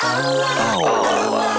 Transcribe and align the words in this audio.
oh. 0.00 1.57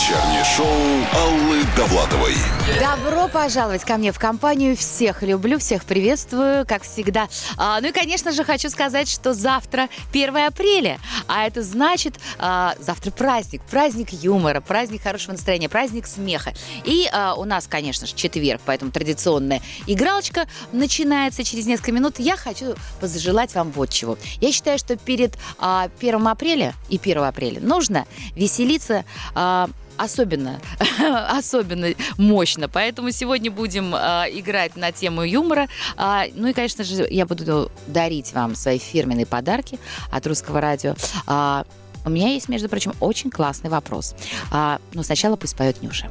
Вечернее 0.00 0.44
шоу 0.44 0.66
Аллы 1.14 1.62
Довлатовой. 1.76 2.34
Добро 2.80 3.28
пожаловать 3.28 3.84
ко 3.84 3.98
мне 3.98 4.12
в 4.12 4.18
компанию. 4.18 4.74
Всех 4.74 5.22
люблю, 5.22 5.58
всех 5.58 5.84
приветствую, 5.84 6.66
как 6.66 6.84
всегда. 6.84 7.28
А, 7.58 7.82
ну 7.82 7.88
и, 7.88 7.92
конечно 7.92 8.32
же, 8.32 8.42
хочу 8.42 8.70
сказать, 8.70 9.10
что 9.10 9.34
завтра 9.34 9.90
1 10.10 10.36
апреля. 10.38 10.98
А 11.26 11.46
это 11.46 11.62
значит, 11.62 12.18
а, 12.38 12.74
завтра 12.78 13.10
праздник. 13.10 13.60
Праздник 13.70 14.10
юмора, 14.10 14.62
праздник 14.62 15.02
хорошего 15.02 15.32
настроения, 15.32 15.68
праздник 15.68 16.06
смеха. 16.06 16.54
И 16.84 17.06
а, 17.12 17.34
у 17.34 17.44
нас, 17.44 17.66
конечно 17.66 18.06
же, 18.06 18.14
четверг, 18.14 18.62
поэтому 18.64 18.92
традиционная 18.92 19.60
игралочка 19.86 20.48
начинается 20.72 21.44
через 21.44 21.66
несколько 21.66 21.92
минут. 21.92 22.18
Я 22.18 22.38
хочу 22.38 22.74
пожелать 23.02 23.54
вам 23.54 23.70
вот 23.72 23.90
чего. 23.90 24.16
Я 24.40 24.50
считаю, 24.50 24.78
что 24.78 24.96
перед 24.96 25.36
а, 25.58 25.90
1 26.00 26.26
апреля 26.26 26.74
и 26.88 26.96
1 26.96 27.18
апреля 27.22 27.60
нужно 27.60 28.06
веселиться 28.34 29.04
а, 29.34 29.68
особенно, 30.00 30.60
особенно 31.28 31.88
мощно. 32.16 32.68
Поэтому 32.68 33.10
сегодня 33.10 33.50
будем 33.50 33.94
э, 33.94 34.26
играть 34.32 34.76
на 34.76 34.92
тему 34.92 35.22
юмора. 35.22 35.68
А, 35.96 36.24
ну 36.34 36.48
и, 36.48 36.52
конечно 36.52 36.84
же, 36.84 37.06
я 37.10 37.26
буду 37.26 37.70
дарить 37.86 38.32
вам 38.32 38.54
свои 38.54 38.78
фирменные 38.78 39.26
подарки 39.26 39.78
от 40.10 40.26
Русского 40.26 40.60
радио. 40.60 40.94
А, 41.26 41.64
у 42.04 42.10
меня 42.10 42.28
есть, 42.28 42.48
между 42.48 42.68
прочим, 42.68 42.94
очень 43.00 43.30
классный 43.30 43.70
вопрос. 43.70 44.14
А, 44.50 44.80
но 44.94 45.02
сначала 45.02 45.36
пусть 45.36 45.56
поет 45.56 45.82
Нюша. 45.82 46.10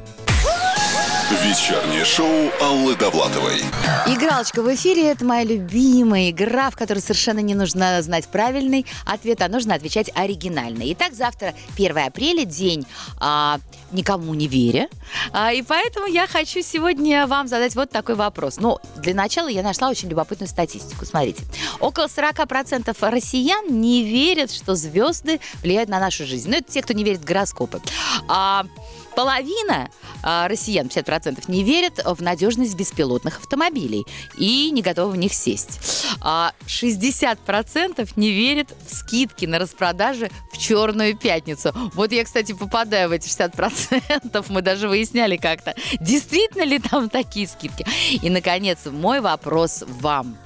Вечернее 1.30 2.04
шоу 2.04 2.50
Аллы 2.60 2.96
Довлатовой. 2.96 3.60
Игралочка 4.08 4.62
в 4.62 4.74
эфире– 4.74 5.10
это 5.12 5.24
моя 5.24 5.44
любимая 5.44 6.30
игра, 6.30 6.70
в 6.70 6.76
которой 6.76 6.98
совершенно 6.98 7.38
не 7.38 7.54
нужно 7.54 8.02
знать 8.02 8.26
правильный 8.26 8.84
ответ, 9.06 9.40
а 9.40 9.48
нужно 9.48 9.76
отвечать 9.76 10.10
оригинально. 10.16 10.82
Итак, 10.92 11.14
завтра 11.14 11.54
1 11.76 11.98
апреля, 11.98 12.44
день 12.44 12.84
а, 13.20 13.60
никому 13.92 14.34
не 14.34 14.48
веря. 14.48 14.88
А, 15.32 15.52
и 15.52 15.62
поэтому 15.62 16.06
я 16.06 16.26
хочу 16.26 16.62
сегодня 16.62 17.28
вам 17.28 17.46
задать 17.46 17.76
вот 17.76 17.90
такой 17.90 18.16
вопрос. 18.16 18.56
Ну, 18.56 18.78
для 18.96 19.14
начала 19.14 19.46
я 19.46 19.62
нашла 19.62 19.88
очень 19.88 20.08
любопытную 20.08 20.48
статистику. 20.48 21.04
Смотрите. 21.04 21.44
Около 21.78 22.06
40% 22.06 23.08
россиян 23.08 23.80
не 23.80 24.02
верят, 24.02 24.50
что 24.50 24.74
звезды 24.74 25.38
влияют 25.62 25.90
на 25.90 26.00
нашу 26.00 26.26
жизнь. 26.26 26.50
Ну, 26.50 26.56
это 26.56 26.72
те, 26.72 26.82
кто 26.82 26.92
не 26.92 27.04
верит 27.04 27.20
в 27.20 27.24
гороскопы. 27.24 27.80
А, 28.26 28.66
Половина 29.14 29.90
а, 30.22 30.48
россиян, 30.48 30.86
50%, 30.86 31.44
не 31.48 31.64
верят 31.64 32.00
в 32.04 32.22
надежность 32.22 32.74
беспилотных 32.74 33.38
автомобилей 33.38 34.06
и 34.36 34.70
не 34.70 34.82
готовы 34.82 35.12
в 35.12 35.16
них 35.16 35.32
сесть. 35.32 36.06
А 36.20 36.52
60% 36.66 38.10
не 38.16 38.30
верят 38.30 38.74
в 38.86 38.94
скидки 38.94 39.46
на 39.46 39.58
распродаже 39.58 40.30
в 40.52 40.58
Черную 40.58 41.16
пятницу. 41.16 41.72
Вот 41.94 42.12
я, 42.12 42.24
кстати, 42.24 42.52
попадаю 42.52 43.08
в 43.08 43.12
эти 43.12 43.28
60%. 43.28 44.44
Мы 44.48 44.62
даже 44.62 44.88
выясняли 44.88 45.36
как-то, 45.36 45.74
действительно 46.00 46.64
ли 46.64 46.78
там 46.78 47.08
такие 47.08 47.48
скидки. 47.48 47.86
И, 48.10 48.30
наконец, 48.30 48.80
мой 48.86 49.20
вопрос 49.20 49.84
вам. 49.86 50.36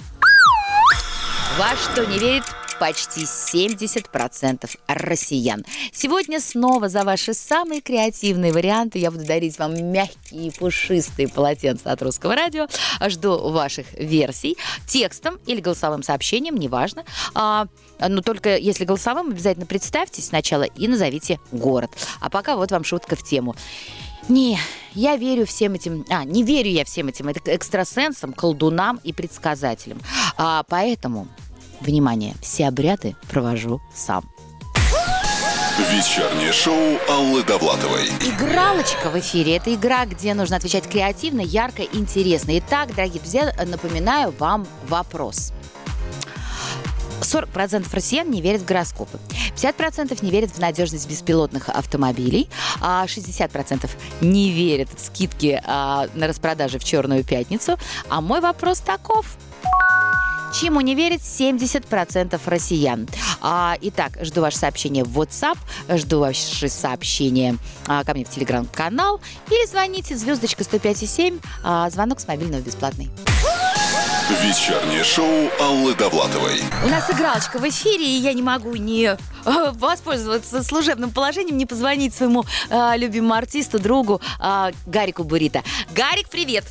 Во 1.59 1.77
что 1.77 2.05
не 2.07 2.19
верит 2.19 2.45
почти 2.78 3.22
70% 3.22 4.70
россиян. 4.86 5.64
Сегодня 5.92 6.41
снова 6.41 6.89
за 6.89 7.05
ваши 7.05 7.34
самые 7.34 7.80
креативные 7.80 8.53
варианты 8.53 8.98
я 8.98 9.11
буду 9.11 9.25
дарить 9.25 9.58
вам 9.58 9.75
мягкие 9.92 10.53
пушистые 10.53 11.28
полотенца 11.28 11.92
от 11.92 12.02
Русского 12.02 12.34
радио. 12.34 12.67
Жду 13.06 13.50
ваших 13.50 13.92
версий 13.95 14.56
текстом 14.86 15.39
или 15.47 15.61
голосовым 15.61 16.02
сообщением, 16.02 16.56
неважно. 16.56 17.05
А, 17.34 17.67
но 18.00 18.20
только 18.22 18.56
если 18.56 18.84
голосовым, 18.84 19.30
обязательно 19.30 19.67
представьтесь 19.67 20.27
сначала 20.27 20.64
и 20.64 20.89
назовите 20.89 21.41
город. 21.52 21.91
А 22.20 22.30
пока 22.30 22.56
вот 22.56 22.70
вам 22.70 22.84
шутка 22.84 23.17
в 23.17 23.22
тему. 23.22 23.55
Не, 24.28 24.58
я 24.95 25.17
верю 25.17 25.45
всем 25.47 25.75
этим... 25.75 26.05
А, 26.08 26.25
не 26.25 26.42
верю 26.42 26.70
я 26.70 26.85
всем 26.85 27.08
этим 27.08 27.29
экстрасенсам, 27.29 28.33
колдунам 28.33 28.98
и 29.05 29.12
предсказателям. 29.12 30.01
А, 30.36 30.62
поэтому 30.68 31.29
Внимание, 31.84 32.34
все 32.40 32.68
обряды 32.68 33.14
провожу 33.28 33.83
сам. 33.95 34.24
Вечернее 35.90 36.50
шоу 36.50 36.98
Аллы 37.11 37.42
Довлатовой. 37.45 38.06
Игралочка 38.20 39.11
в 39.11 39.18
эфире– 39.18 39.56
это 39.58 39.74
игра, 39.74 40.06
где 40.06 40.33
нужно 40.33 40.56
отвечать 40.56 40.89
креативно, 40.89 41.42
ярко, 41.42 41.83
интересно. 41.83 42.58
Итак, 42.58 42.94
дорогие 42.94 43.20
друзья, 43.20 43.52
напоминаю 43.67 44.33
вам 44.39 44.67
вопрос. 44.89 45.52
40% 47.20 47.86
россиян 47.92 48.30
не 48.30 48.40
верят 48.40 48.62
в 48.62 48.64
гороскопы, 48.64 49.18
50% 49.56 50.24
не 50.24 50.30
верят 50.30 50.52
в 50.52 50.58
надежность 50.58 51.08
беспилотных 51.08 51.68
автомобилей, 51.68 52.48
а 52.80 53.05
60% 53.05 53.90
не 54.23 54.50
верят 54.50 54.89
в 54.96 55.05
скидки 55.05 55.61
а, 55.64 56.06
на 56.14 56.28
распродаже 56.28 56.78
в 56.78 56.84
Черную 56.84 57.24
пятницу. 57.24 57.78
А 58.08 58.23
мой 58.23 58.40
вопрос 58.40 58.80
таков– 58.80 59.36
чему 60.55 60.81
не 60.81 60.95
верит 60.95 61.20
70% 61.20 62.41
россиян. 62.47 63.09
А, 63.41 63.77
итак, 63.81 64.13
жду 64.20 64.41
ваше 64.41 64.59
сообщение 64.59 65.05
в 65.05 65.19
WhatsApp, 65.19 65.59
жду 65.89 66.20
ваши 66.20 66.69
сообщения 66.69 67.57
а, 67.87 68.05
ко 68.05 68.15
мне 68.15 68.25
в 68.25 68.31
Телеграм-канал 68.31 69.20
или 69.51 69.67
звоните 69.67 70.17
звездочка 70.17 70.63
105,7, 70.63 71.42
а, 71.63 71.91
звонок 71.91 72.20
с 72.20 72.29
мобильного 72.29 72.61
бесплатный. 72.61 73.11
Вечернее 74.31 75.05
шоу 75.05 75.51
Аллы 75.61 75.95
Довлатовой. 75.95 76.63
У 76.85 76.89
нас 76.89 77.11
игралочка 77.11 77.59
в 77.59 77.69
эфире, 77.69 78.07
и 78.07 78.21
я 78.21 78.33
не 78.33 78.41
могу 78.41 78.75
не 78.77 79.05
э, 79.05 79.17
воспользоваться 79.73 80.63
служебным 80.63 81.11
положением, 81.11 81.59
не 81.59 81.67
позвонить 81.67 82.15
своему 82.15 82.45
э, 82.71 82.97
любимому 82.97 83.35
артисту, 83.35 83.79
другу 83.79 84.23
э, 84.41 84.71
Гарику 84.86 85.25
Бурита. 85.25 85.63
Гарик, 85.95 86.31
привет! 86.31 86.65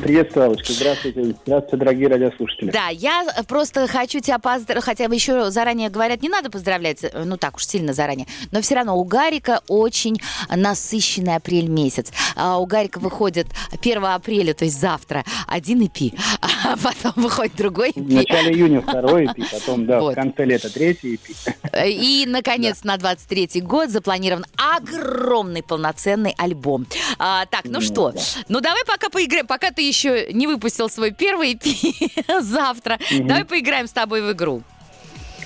Приветствую, 0.00 0.46
Аллочка. 0.46 0.72
Здравствуйте. 0.72 1.34
Здравствуйте, 1.44 1.76
дорогие 1.76 2.08
радиослушатели. 2.08 2.70
Да, 2.70 2.88
я 2.88 3.26
просто 3.46 3.86
хочу 3.86 4.20
тебя 4.20 4.38
поздравить, 4.38 4.84
хотя 4.84 5.08
бы 5.08 5.14
еще 5.14 5.50
заранее 5.50 5.90
говорят, 5.90 6.22
не 6.22 6.28
надо 6.28 6.50
поздравлять, 6.50 7.04
э, 7.04 7.24
ну 7.24 7.36
так 7.36 7.56
уж 7.56 7.66
сильно 7.66 7.92
заранее, 7.92 8.26
но 8.50 8.60
все 8.62 8.76
равно 8.76 8.98
у 8.98 9.04
Гарика 9.04 9.60
очень 9.68 10.20
насыщенный 10.48 11.36
апрель 11.36 11.68
месяц. 11.68 12.12
А 12.36 12.58
у 12.58 12.66
Гарика 12.66 12.98
выходит 12.98 13.48
1 13.72 14.04
апреля, 14.04 14.54
то 14.54 14.64
есть 14.64 14.80
завтра, 14.80 15.24
один 15.46 15.82
EP, 15.82 16.18
а 16.64 16.76
потом 16.76 17.12
выходит 17.16 17.56
другой 17.56 17.90
EP. 17.90 18.02
В 18.02 18.12
начале 18.12 18.52
июня 18.52 18.80
второй 18.80 19.26
EP, 19.26 19.44
потом, 19.50 19.86
да, 19.86 20.00
вот. 20.00 20.12
в 20.12 20.14
конце 20.14 20.44
лета 20.44 20.72
третий 20.72 21.14
EP. 21.14 21.54
Э, 21.72 21.88
и, 21.88 22.26
наконец, 22.26 22.80
да. 22.82 22.92
на 22.92 22.98
23 22.98 23.60
год 23.60 23.90
запланирован 23.90 24.44
огромный 24.56 25.62
полноценный 25.62 26.34
альбом. 26.38 26.86
А, 27.18 27.46
так, 27.46 27.64
ну, 27.64 27.74
ну 27.74 27.80
что, 27.80 28.12
да. 28.12 28.20
ну 28.48 28.60
давай 28.60 28.84
пока 28.84 29.08
поиграем, 29.08 29.46
пока 29.46 29.70
ты 29.70 29.81
еще 29.86 30.32
не 30.32 30.46
выпустил 30.46 30.88
свой 30.88 31.10
первый 31.10 31.58
завтра. 32.40 32.98
Угу. 33.10 33.24
Давай 33.24 33.44
поиграем 33.44 33.86
с 33.86 33.92
тобой 33.92 34.22
в 34.22 34.32
игру. 34.32 34.62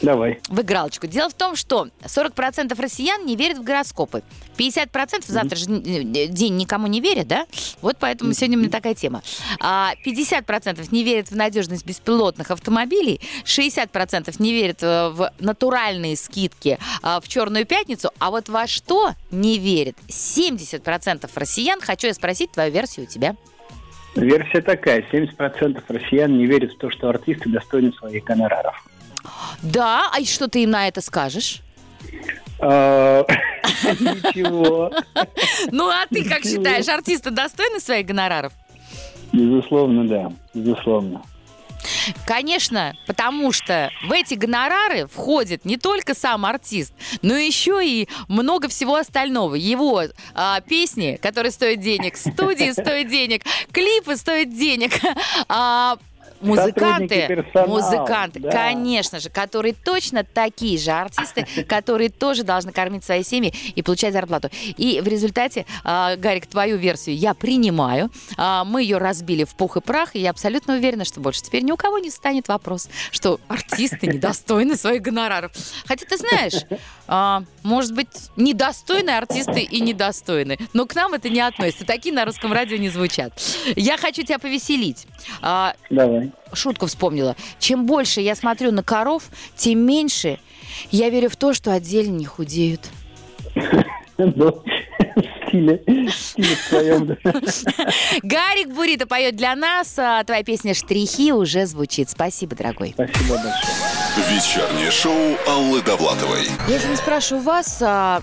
Давай. 0.02 0.40
В 0.48 0.60
игралочку. 0.60 1.06
Дело 1.06 1.28
в 1.28 1.34
том, 1.34 1.56
что 1.56 1.88
40% 2.02 2.80
россиян 2.80 3.24
не 3.24 3.36
верят 3.36 3.58
в 3.58 3.62
гороскопы. 3.62 4.22
50% 4.56 5.24
завтра 5.26 5.56
же 5.56 5.66
день 5.66 6.56
никому 6.56 6.86
не 6.86 7.00
верят, 7.00 7.28
да? 7.28 7.46
Вот 7.82 7.96
поэтому 7.98 8.32
сегодня 8.32 8.56
у 8.56 8.60
меня 8.60 8.70
такая 8.70 8.94
тема. 8.94 9.22
50% 9.60 9.60
а, 9.60 10.84
не 10.90 11.04
верят 11.04 11.30
в 11.30 11.36
надежность 11.36 11.84
беспилотных 11.84 12.50
автомобилей, 12.50 13.20
60% 13.44 14.34
не 14.38 14.52
верят 14.52 14.82
э, 14.82 15.10
в 15.10 15.32
натуральные 15.38 16.16
скидки 16.16 16.78
а, 17.02 17.20
в 17.20 17.28
Черную 17.28 17.66
пятницу, 17.66 18.10
а 18.18 18.30
вот 18.30 18.48
во 18.48 18.66
что 18.66 19.14
не 19.30 19.58
верят 19.58 19.96
70% 20.08 21.30
россиян. 21.34 21.80
Хочу 21.80 22.06
я 22.06 22.14
спросить 22.14 22.52
твою 22.52 22.72
версию 22.72 23.06
у 23.06 23.08
тебя. 23.08 23.36
Версия 24.16 24.62
такая. 24.62 25.04
70% 25.12 25.82
россиян 25.88 26.36
не 26.36 26.46
верят 26.46 26.72
в 26.72 26.78
то, 26.78 26.90
что 26.90 27.08
артисты 27.08 27.50
достойны 27.50 27.92
своих 27.92 28.24
гонораров. 28.24 28.74
Да, 29.62 30.10
а 30.12 30.24
что 30.24 30.48
ты 30.48 30.62
им 30.62 30.70
на 30.70 30.88
это 30.88 31.00
скажешь? 31.00 31.60
А, 32.58 33.24
ничего. 33.82 34.90
Ну, 35.70 35.88
а 35.88 36.06
ты 36.08 36.28
как 36.28 36.42
считаешь, 36.44 36.88
артисты 36.88 37.30
достойны 37.30 37.80
своих 37.80 38.06
гонораров? 38.06 38.52
Безусловно, 39.32 40.06
да. 40.06 40.32
Безусловно. 40.54 41.22
Конечно, 42.26 42.96
потому 43.06 43.52
что 43.52 43.90
в 44.04 44.12
эти 44.12 44.34
гонорары 44.34 45.06
входит 45.06 45.64
не 45.64 45.76
только 45.76 46.14
сам 46.14 46.44
артист, 46.44 46.92
но 47.22 47.36
еще 47.36 47.80
и 47.84 48.08
много 48.28 48.68
всего 48.68 48.96
остального. 48.96 49.54
Его 49.54 50.02
а, 50.34 50.60
песни, 50.60 51.18
которые 51.20 51.52
стоят 51.52 51.80
денег, 51.80 52.16
студии 52.16 52.72
стоят 52.72 53.08
денег, 53.08 53.42
клипы 53.72 54.16
стоят 54.16 54.56
денег, 54.56 54.92
а, 55.48 55.98
музыканты, 56.40 57.44
музыканты, 57.66 58.40
да. 58.40 58.50
конечно 58.50 59.20
же, 59.20 59.30
которые 59.30 59.74
точно 59.74 60.24
такие 60.24 60.78
же 60.78 60.90
артисты, 60.90 61.46
которые 61.68 62.10
тоже 62.10 62.42
должны 62.44 62.72
кормить 62.72 63.04
свои 63.04 63.22
семьи 63.22 63.52
и 63.74 63.82
получать 63.82 64.12
зарплату. 64.12 64.50
И 64.76 65.00
в 65.00 65.08
результате, 65.08 65.66
а, 65.84 66.16
Гарик, 66.16 66.46
твою 66.46 66.76
версию 66.76 67.16
я 67.16 67.34
принимаю. 67.34 68.10
А, 68.36 68.64
Мы 68.64 68.82
ее 68.82 68.98
разбили 68.98 69.44
в 69.44 69.54
пух 69.54 69.76
и 69.76 69.80
прах, 69.80 70.14
и 70.14 70.20
я 70.20 70.30
абсолютно 70.30 70.74
уверена, 70.74 71.04
что 71.04 71.20
больше 71.20 71.42
теперь 71.42 71.62
ни 71.62 71.72
у 71.72 71.76
кого 71.76 71.98
не 71.98 72.10
станет 72.10 72.48
вопрос, 72.48 72.88
что 73.10 73.40
артисты 73.48 74.06
недостойны 74.06 74.76
своих 74.76 75.02
гонораров. 75.02 75.52
Хотя 75.86 76.06
ты 76.06 76.16
знаешь, 76.16 76.64
а, 77.08 77.42
может 77.62 77.94
быть, 77.94 78.08
недостойны 78.36 79.10
артисты 79.10 79.60
и 79.60 79.80
недостойны, 79.80 80.58
но 80.72 80.86
к 80.86 80.94
нам 80.94 81.14
это 81.14 81.28
не 81.28 81.40
относится. 81.40 81.84
Такие 81.84 82.14
на 82.14 82.24
русском 82.24 82.52
радио 82.52 82.76
не 82.76 82.88
звучат. 82.88 83.32
Я 83.76 83.96
хочу 83.96 84.22
тебя 84.22 84.38
повеселить. 84.38 85.06
А, 85.42 85.74
Давай. 86.26 86.56
шутку 86.56 86.86
вспомнила. 86.86 87.36
Чем 87.58 87.86
больше 87.86 88.20
я 88.20 88.34
смотрю 88.34 88.72
на 88.72 88.82
коров, 88.82 89.24
тем 89.56 89.80
меньше 89.80 90.38
я 90.90 91.10
верю 91.10 91.30
в 91.30 91.36
то, 91.36 91.54
что 91.54 91.72
отдельно 91.72 92.16
не 92.16 92.26
худеют. 92.26 92.80
Ну, 94.18 94.62
стиле, 95.48 95.82
стиле 96.10 96.56
своем. 96.68 97.16
Гарик 98.22 98.68
Бурита 98.74 99.06
поет 99.06 99.36
для 99.36 99.54
нас. 99.54 99.94
а 99.98 100.22
Твоя 100.24 100.42
песня 100.42 100.74
«Штрихи» 100.74 101.32
уже 101.32 101.66
звучит. 101.66 102.10
Спасибо, 102.10 102.54
дорогой. 102.56 102.92
Спасибо 102.94 103.34
большое. 103.34 103.76
Вечернее 104.30 104.90
шоу 104.90 105.36
Аллы 105.46 105.82
Довлатовой. 105.82 106.44
Я 106.68 106.78
сегодня 106.78 106.96
спрашиваю 106.96 107.42
вас, 107.44 107.78
а, 107.82 108.22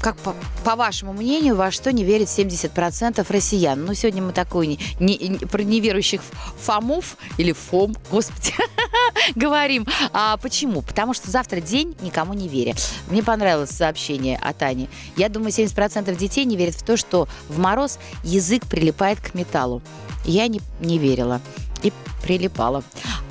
как 0.00 0.16
по, 0.18 0.34
по 0.64 0.74
вашему 0.74 1.12
мнению, 1.12 1.54
во 1.56 1.70
что 1.70 1.92
не 1.92 2.02
верит 2.02 2.28
70% 2.28 3.24
россиян? 3.28 3.84
Ну, 3.84 3.92
сегодня 3.94 4.22
мы 4.22 4.32
такой 4.32 4.66
не, 4.66 4.78
не- 5.00 5.18
не- 5.28 5.38
про 5.38 5.62
неверующих 5.62 6.22
фомов 6.58 7.16
или 7.36 7.52
фом, 7.52 7.94
господи, 8.10 8.54
говорим. 9.34 9.86
А 10.12 10.36
почему? 10.38 10.80
Потому 10.82 11.12
что 11.12 11.30
завтра 11.30 11.60
день 11.60 11.94
никому 12.00 12.32
не 12.32 12.48
веря. 12.48 12.74
Мне 13.08 13.22
понравилось 13.22 13.70
сообщение 13.70 14.38
от 14.38 14.62
Ани. 14.62 14.88
Я 15.16 15.28
думаю, 15.28 15.50
70% 15.50 16.14
детей 16.16 16.44
не 16.46 16.56
верят 16.56 16.73
в 16.74 16.82
то, 16.82 16.96
что 16.96 17.28
в 17.48 17.58
мороз 17.58 17.98
язык 18.22 18.66
прилипает 18.66 19.20
к 19.20 19.34
металлу. 19.34 19.82
Я 20.24 20.48
не, 20.48 20.60
не 20.80 20.98
верила. 20.98 21.40
И 21.82 21.92
прилипала. 22.22 22.82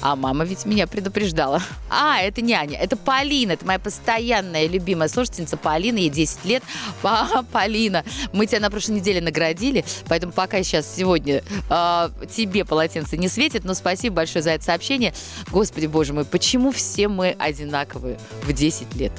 А 0.01 0.15
мама 0.15 0.43
ведь 0.43 0.65
меня 0.65 0.85
предупреждала. 0.85 1.61
А, 1.89 2.19
это 2.21 2.41
не 2.41 2.53
Аня, 2.53 2.77
это 2.77 2.95
Полина. 2.95 3.53
Это 3.53 3.65
моя 3.65 3.79
постоянная 3.79 4.67
любимая 4.67 5.07
слушательница 5.07 5.57
Полина. 5.57 5.97
Ей 5.97 6.09
10 6.09 6.45
лет. 6.45 6.63
Па- 7.01 7.43
Полина, 7.51 8.03
мы 8.33 8.45
тебя 8.45 8.59
на 8.59 8.69
прошлой 8.69 8.97
неделе 8.97 9.21
наградили, 9.21 9.83
поэтому 10.07 10.33
пока 10.33 10.61
сейчас 10.61 10.93
сегодня 10.93 11.43
а, 11.69 12.11
тебе 12.29 12.65
полотенце 12.65 13.17
не 13.17 13.29
светит, 13.29 13.63
но 13.63 13.73
спасибо 13.73 14.17
большое 14.17 14.43
за 14.43 14.51
это 14.51 14.63
сообщение. 14.63 15.13
Господи, 15.49 15.87
боже 15.87 16.13
мой, 16.13 16.25
почему 16.25 16.71
все 16.71 17.07
мы 17.07 17.35
одинаковые 17.39 18.19
в 18.43 18.53
10 18.53 18.93
лет? 18.95 19.13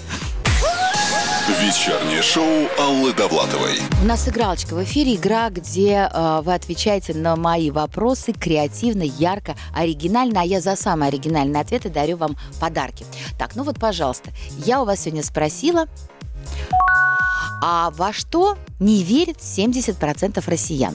Вечернее 1.46 2.23
шоу 2.23 2.70
Аллы 2.79 3.12
Довлатовой. 3.12 3.79
У 4.02 4.06
нас 4.06 4.26
игралочка 4.26 4.73
в 4.75 4.82
эфире, 4.82 5.17
игра, 5.17 5.50
где 5.50 6.08
э, 6.11 6.41
вы 6.43 6.55
отвечаете 6.55 7.12
на 7.12 7.37
мои 7.37 7.70
вопросы 7.70 8.32
креативно, 8.32 9.02
ярко, 9.02 9.55
оригинально, 9.75 10.41
а 10.41 10.44
я 10.44 10.62
за 10.62 10.75
самые 10.75 11.08
оригинальные 11.08 11.61
ответы 11.61 11.91
дарю 11.91 12.17
вам 12.17 12.38
подарки. 12.58 13.05
Так, 13.38 13.56
ну 13.56 13.62
вот, 13.62 13.79
пожалуйста, 13.79 14.31
я 14.64 14.81
у 14.81 14.87
вас 14.87 15.02
сегодня 15.02 15.23
спросила, 15.23 15.87
а 17.62 17.90
во 17.90 18.14
что 18.14 18.56
не 18.81 19.02
верит 19.02 19.37
70% 19.37 20.43
россиян? 20.47 20.94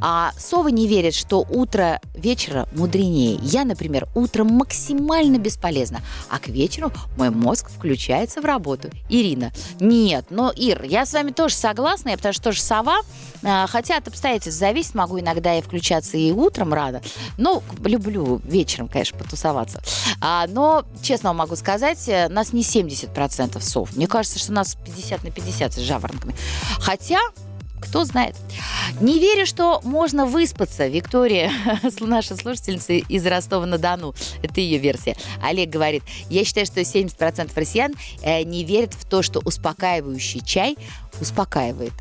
А 0.00 0.32
совы 0.38 0.72
не 0.72 0.86
верят, 0.86 1.14
что 1.14 1.44
утро 1.48 2.00
вечера 2.14 2.68
мудренее. 2.72 3.38
Я, 3.42 3.64
например, 3.64 4.08
утром 4.14 4.48
максимально 4.48 5.38
бесполезна, 5.38 6.00
а 6.28 6.38
к 6.38 6.48
вечеру 6.48 6.92
мой 7.16 7.30
мозг 7.30 7.70
включается 7.70 8.40
в 8.40 8.44
работу. 8.44 8.90
Ирина. 9.08 9.52
Нет, 9.80 10.26
но, 10.30 10.50
Ир, 10.50 10.82
я 10.84 11.06
с 11.06 11.12
вами 11.12 11.30
тоже 11.30 11.54
согласна, 11.54 12.10
я 12.10 12.16
потому 12.16 12.32
что 12.32 12.44
тоже 12.44 12.60
сова, 12.62 12.98
а, 13.42 13.66
хотя 13.66 13.96
от 13.96 14.08
обстоятельств 14.08 14.58
зависит, 14.58 14.94
могу 14.94 15.18
иногда 15.20 15.56
и 15.56 15.62
включаться 15.62 16.16
и 16.16 16.32
утром 16.32 16.72
рано. 16.72 17.02
Ну, 17.36 17.62
люблю 17.84 18.40
вечером, 18.44 18.88
конечно, 18.88 19.18
потусоваться. 19.18 19.82
А, 20.20 20.46
но, 20.48 20.84
честно 21.02 21.30
вам 21.30 21.38
могу 21.38 21.56
сказать, 21.56 22.08
э, 22.08 22.28
нас 22.28 22.52
не 22.52 22.62
70% 22.62 23.60
сов. 23.62 23.96
Мне 23.96 24.06
кажется, 24.06 24.38
что 24.38 24.52
нас 24.52 24.76
50 24.84 25.24
на 25.24 25.30
50 25.30 25.74
с 25.74 25.78
жаворонками. 25.78 26.34
Хотя, 26.78 27.20
кто 27.78 28.04
знает. 28.04 28.36
Не 29.00 29.18
верю, 29.18 29.46
что 29.46 29.80
можно 29.84 30.26
выспаться. 30.26 30.86
Виктория, 30.86 31.50
наша 32.00 32.36
слушательница 32.36 32.94
из 32.94 33.26
Ростова-на-Дону. 33.26 34.14
Это 34.42 34.60
ее 34.60 34.78
версия. 34.78 35.16
Олег 35.42 35.70
говорит, 35.70 36.02
я 36.30 36.44
считаю, 36.44 36.66
что 36.66 36.80
70% 36.80 37.50
россиян 37.54 37.94
э, 38.22 38.42
не 38.42 38.64
верят 38.64 38.94
в 38.94 39.04
то, 39.04 39.22
что 39.22 39.40
успокаивающий 39.44 40.40
чай 40.40 40.76
успокаивает. 41.20 41.92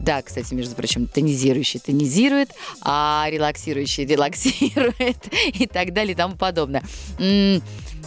Да, 0.00 0.20
кстати, 0.22 0.52
между 0.54 0.74
прочим, 0.74 1.06
тонизирующий 1.06 1.80
тонизирует, 1.80 2.50
а 2.82 3.26
релаксирующий 3.30 4.04
релаксирует 4.04 5.16
и 5.54 5.66
так 5.66 5.92
далее 5.92 6.12
и 6.12 6.16
тому 6.16 6.36
подобное. 6.36 6.82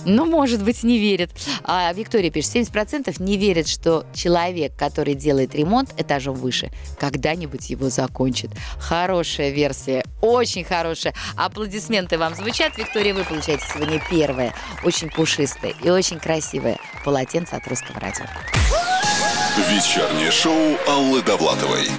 Ну, 0.07 0.25
может 0.25 0.63
быть, 0.63 0.83
не 0.83 0.99
верит. 0.99 1.31
А 1.65 1.91
Виктория 1.91 2.31
пишет, 2.31 2.55
70% 2.55 3.21
не 3.21 3.35
верят, 3.35 3.67
что 3.67 4.05
человек, 4.13 4.71
который 4.77 5.15
делает 5.15 5.53
ремонт 5.53 5.93
этажом 5.97 6.35
выше, 6.35 6.71
когда-нибудь 6.97 7.69
его 7.69 7.89
закончит. 7.89 8.51
Хорошая 8.79 9.49
версия, 9.49 10.05
очень 10.21 10.63
хорошая. 10.63 11.13
Аплодисменты 11.35 12.17
вам 12.17 12.35
звучат. 12.35 12.77
Виктория, 12.77 13.13
вы 13.13 13.25
получаете 13.25 13.65
сегодня 13.73 14.01
первое, 14.09 14.53
очень 14.85 15.09
пушистое 15.09 15.73
и 15.83 15.89
очень 15.89 16.19
красивое 16.19 16.77
полотенце 17.03 17.55
от 17.55 17.67
русского 17.67 17.99
радио. 17.99 18.25
Вечернее 19.69 20.31
шоу 20.31 20.77
Аллы 20.87 21.21
Довлатовой. 21.21 21.89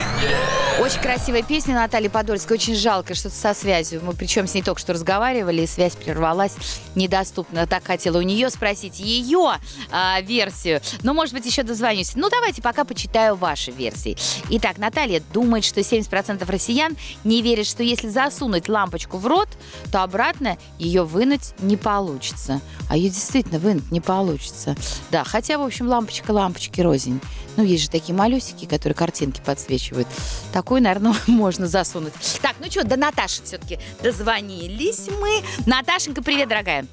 Очень 0.81 1.01
красивая 1.01 1.43
песня 1.43 1.75
Натальи 1.75 2.07
Подольской. 2.07 2.57
Очень 2.57 2.77
жалко, 2.77 3.17
что-то 3.17 3.35
со 3.35 3.53
связью. 3.53 4.01
Мы 4.05 4.13
причем 4.13 4.47
с 4.47 4.55
ней 4.55 4.63
только 4.63 4.81
что 4.81 4.93
разговаривали, 4.93 5.63
и 5.63 5.67
связь 5.67 5.97
прервалась. 5.97 6.55
Недоступна. 6.95 7.67
Так 7.67 7.83
хотела 7.99 8.19
у 8.19 8.23
нее 8.23 8.49
спросить 8.49 9.01
ее 9.01 9.55
а, 9.91 10.21
версию. 10.21 10.81
Но, 11.03 11.15
может 11.15 11.35
быть, 11.35 11.45
еще 11.45 11.65
дозвонюсь. 11.65 12.13
Ну, 12.15 12.31
давайте 12.31 12.63
пока 12.63 12.85
почитаю 12.85 13.35
ваши 13.35 13.73
версии. 13.73 14.17
Итак, 14.51 14.79
Наталья 14.79 15.21
думает, 15.33 15.65
что 15.65 15.81
70% 15.81 16.49
россиян 16.49 16.97
не 17.25 17.43
верят, 17.43 17.67
что 17.67 17.83
если 17.83 18.09
засунуть 18.09 18.69
лампочку 18.69 19.19
в 19.19 19.27
рот, 19.27 19.49
то 19.91 20.05
обратно 20.05 20.57
ее 20.79 21.03
вынуть 21.03 21.55
не 21.59 21.77
получится. 21.77 22.61
А 22.89 22.97
ее 22.97 23.11
действительно 23.11 23.59
вынуть 23.59 23.91
не 23.91 24.01
получится. 24.01 24.77
Да, 25.11 25.25
хотя, 25.25 25.59
в 25.59 25.63
общем, 25.63 25.89
лампочка 25.89 26.31
лампочки 26.31 26.81
рознь. 26.81 27.21
Ну, 27.57 27.65
есть 27.65 27.83
же 27.83 27.91
такие 27.91 28.15
малюсики, 28.15 28.65
которые 28.65 28.95
картинки 28.95 29.43
подсвечивают. 29.45 30.07
Такой, 30.53 30.81
наверное, 30.81 31.17
можно 31.27 31.67
засунуть. 31.67 32.13
Так, 32.41 32.55
ну 32.61 32.71
что, 32.71 32.85
до 32.85 32.97
Наташи 32.97 33.43
все-таки 33.43 33.81
дозвонились 34.01 35.09
мы. 35.21 35.43
Наташенька, 35.67 36.23
привет, 36.23 36.49
дорогая. 36.49 36.87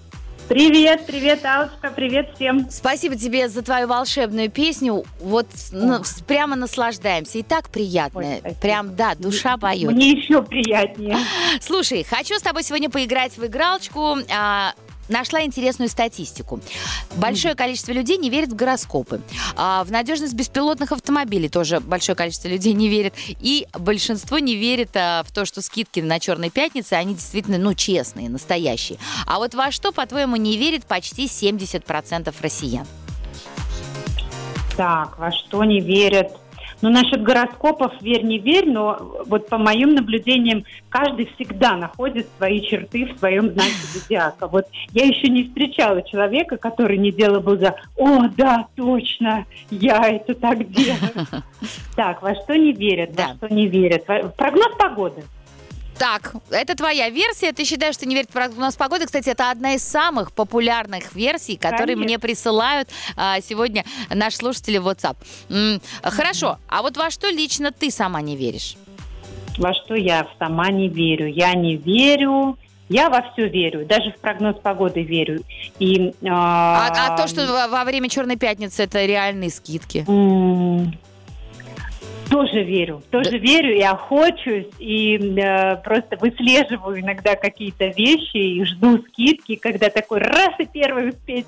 Привет, 0.47 1.07
привет, 1.07 1.43
Алочка, 1.43 1.89
привет 1.89 2.29
всем. 2.35 2.67
Спасибо 2.69 3.15
тебе 3.15 3.49
за 3.49 3.63
твою 3.63 3.87
волшебную 3.87 4.51
песню. 4.51 5.03
Вот 5.19 5.47
ну, 5.71 6.03
прямо 6.27 6.55
наслаждаемся. 6.55 7.39
И 7.39 7.43
так 7.43 7.69
приятно. 7.69 8.21
Ой. 8.21 8.55
Прям, 8.61 8.95
да, 8.95 9.15
душа 9.15 9.57
поет. 9.57 9.91
Мне 9.91 10.11
еще 10.11 10.43
приятнее. 10.43 11.17
Слушай, 11.61 12.03
хочу 12.03 12.35
с 12.35 12.41
тобой 12.43 12.61
сегодня 12.61 12.91
поиграть 12.91 13.35
в 13.37 13.45
игралочку. 13.45 14.17
А, 14.31 14.73
Нашла 15.07 15.43
интересную 15.43 15.89
статистику. 15.89 16.59
Большое 17.17 17.55
количество 17.55 17.91
людей 17.91 18.17
не 18.17 18.29
верит 18.29 18.49
в 18.49 18.55
гороскопы. 18.55 19.21
А, 19.55 19.83
в 19.83 19.91
надежность 19.91 20.33
беспилотных 20.33 20.91
автомобилей 20.91 21.49
тоже 21.49 21.79
большое 21.79 22.15
количество 22.15 22.47
людей 22.47 22.73
не 22.73 22.89
верит. 22.89 23.13
И 23.39 23.67
большинство 23.73 24.39
не 24.39 24.55
верит 24.55 24.95
а, 24.95 25.23
в 25.23 25.31
то, 25.31 25.45
что 25.45 25.61
скидки 25.61 25.99
на 25.99 26.19
Черной 26.19 26.49
пятнице, 26.49 26.93
они 26.93 27.13
действительно, 27.13 27.57
ну, 27.57 27.73
честные, 27.73 28.29
настоящие. 28.29 28.97
А 29.27 29.37
вот 29.37 29.53
во 29.53 29.71
что, 29.71 29.91
по-твоему, 29.91 30.35
не 30.37 30.57
верит 30.57 30.85
почти 30.85 31.25
70% 31.25 32.33
россиян? 32.41 32.87
Так, 34.75 35.17
во 35.17 35.31
что 35.31 35.63
не 35.63 35.79
верят? 35.79 36.31
Ну, 36.81 36.89
насчет 36.89 37.23
гороскопов 37.23 37.93
верь, 38.01 38.23
не 38.23 38.37
верь, 38.37 38.69
но 38.69 39.23
вот 39.25 39.47
по 39.47 39.57
моим 39.57 39.95
наблюдениям, 39.95 40.65
каждый 40.89 41.29
всегда 41.35 41.75
находит 41.75 42.27
свои 42.37 42.61
черты 42.61 43.05
в 43.05 43.17
своем 43.17 43.51
знаке 43.51 43.73
зодиака. 43.93 44.47
Вот 44.47 44.67
я 44.91 45.05
еще 45.05 45.27
не 45.29 45.45
встречала 45.45 46.01
человека, 46.01 46.57
который 46.57 46.97
не 46.97 47.11
делал 47.11 47.41
бы 47.41 47.57
за 47.57 47.75
«О, 47.97 48.27
да, 48.35 48.67
точно, 48.75 49.45
я 49.69 50.07
это 50.09 50.33
так 50.33 50.69
делаю». 50.69 50.95
Так, 51.95 52.21
во 52.21 52.35
что 52.35 52.55
не 52.55 52.73
верят, 52.73 53.11
во 53.15 53.35
что 53.35 53.53
не 53.53 53.67
верят? 53.67 54.05
Прогноз 54.05 54.75
погоды. 54.77 55.23
Так, 55.97 56.33
это 56.49 56.75
твоя 56.75 57.09
версия. 57.09 57.53
Ты 57.53 57.63
считаешь, 57.63 57.95
что 57.95 58.05
не 58.05 58.15
верит 58.15 58.29
в 58.29 58.33
прогноз 58.33 58.75
погоды. 58.75 59.05
Кстати, 59.05 59.29
это 59.29 59.49
одна 59.49 59.75
из 59.75 59.83
самых 59.83 60.33
популярных 60.33 61.15
версий, 61.15 61.55
которые 61.55 61.95
Конечно. 61.95 62.03
мне 62.03 62.19
присылают 62.19 62.89
а, 63.15 63.39
сегодня 63.41 63.85
наши 64.09 64.37
слушатели 64.37 64.77
в 64.77 64.87
WhatsApp. 64.87 65.15
М, 65.49 65.81
хорошо. 66.03 66.57
А 66.67 66.81
вот 66.81 66.97
во 66.97 67.09
что 67.09 67.29
лично 67.29 67.71
ты 67.71 67.91
сама 67.91 68.21
не 68.21 68.35
веришь? 68.35 68.75
Во 69.57 69.73
что 69.73 69.95
я 69.95 70.27
сама 70.37 70.69
не 70.69 70.89
верю? 70.89 71.27
Я 71.27 71.53
не 71.53 71.77
верю 71.77 72.57
Я 72.87 73.09
во 73.09 73.23
все 73.31 73.47
верю, 73.47 73.85
даже 73.85 74.11
в 74.11 74.17
прогноз 74.17 74.57
погоды 74.61 75.01
верю. 75.01 75.43
И, 75.79 76.13
а, 76.29 76.87
а, 76.87 77.13
а 77.13 77.17
то, 77.17 77.27
что 77.27 77.47
во, 77.47 77.67
во 77.67 77.83
время 77.83 78.09
Черной 78.09 78.35
пятницы 78.35 78.83
это 78.83 79.03
реальные 79.05 79.49
скидки? 79.49 80.05
Тоже 82.35 82.63
верю, 82.63 83.01
тоже 83.11 83.31
да. 83.31 83.37
верю 83.37 83.73
и 83.73 83.81
охочусь, 83.81 84.67
и 84.77 85.15
э, 85.15 85.77
просто 85.77 86.17
выслеживаю 86.17 86.99
иногда 86.99 87.37
какие-то 87.37 87.85
вещи 87.85 88.35
и 88.35 88.65
жду 88.65 88.97
скидки, 89.07 89.55
когда 89.55 89.89
такой 89.89 90.19
раз 90.19 90.49
и 90.59 90.65
первый 90.65 91.11
успеть 91.11 91.45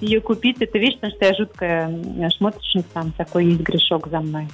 ее 0.00 0.22
купить. 0.22 0.56
Это 0.62 0.78
вещь, 0.78 0.94
потому 0.94 1.12
что 1.12 1.26
я 1.26 1.34
жуткая 1.34 2.30
шмоточница, 2.30 3.12
такой 3.18 3.44
есть 3.44 3.60
грешок 3.60 4.08
за 4.08 4.20
мной. 4.20 4.48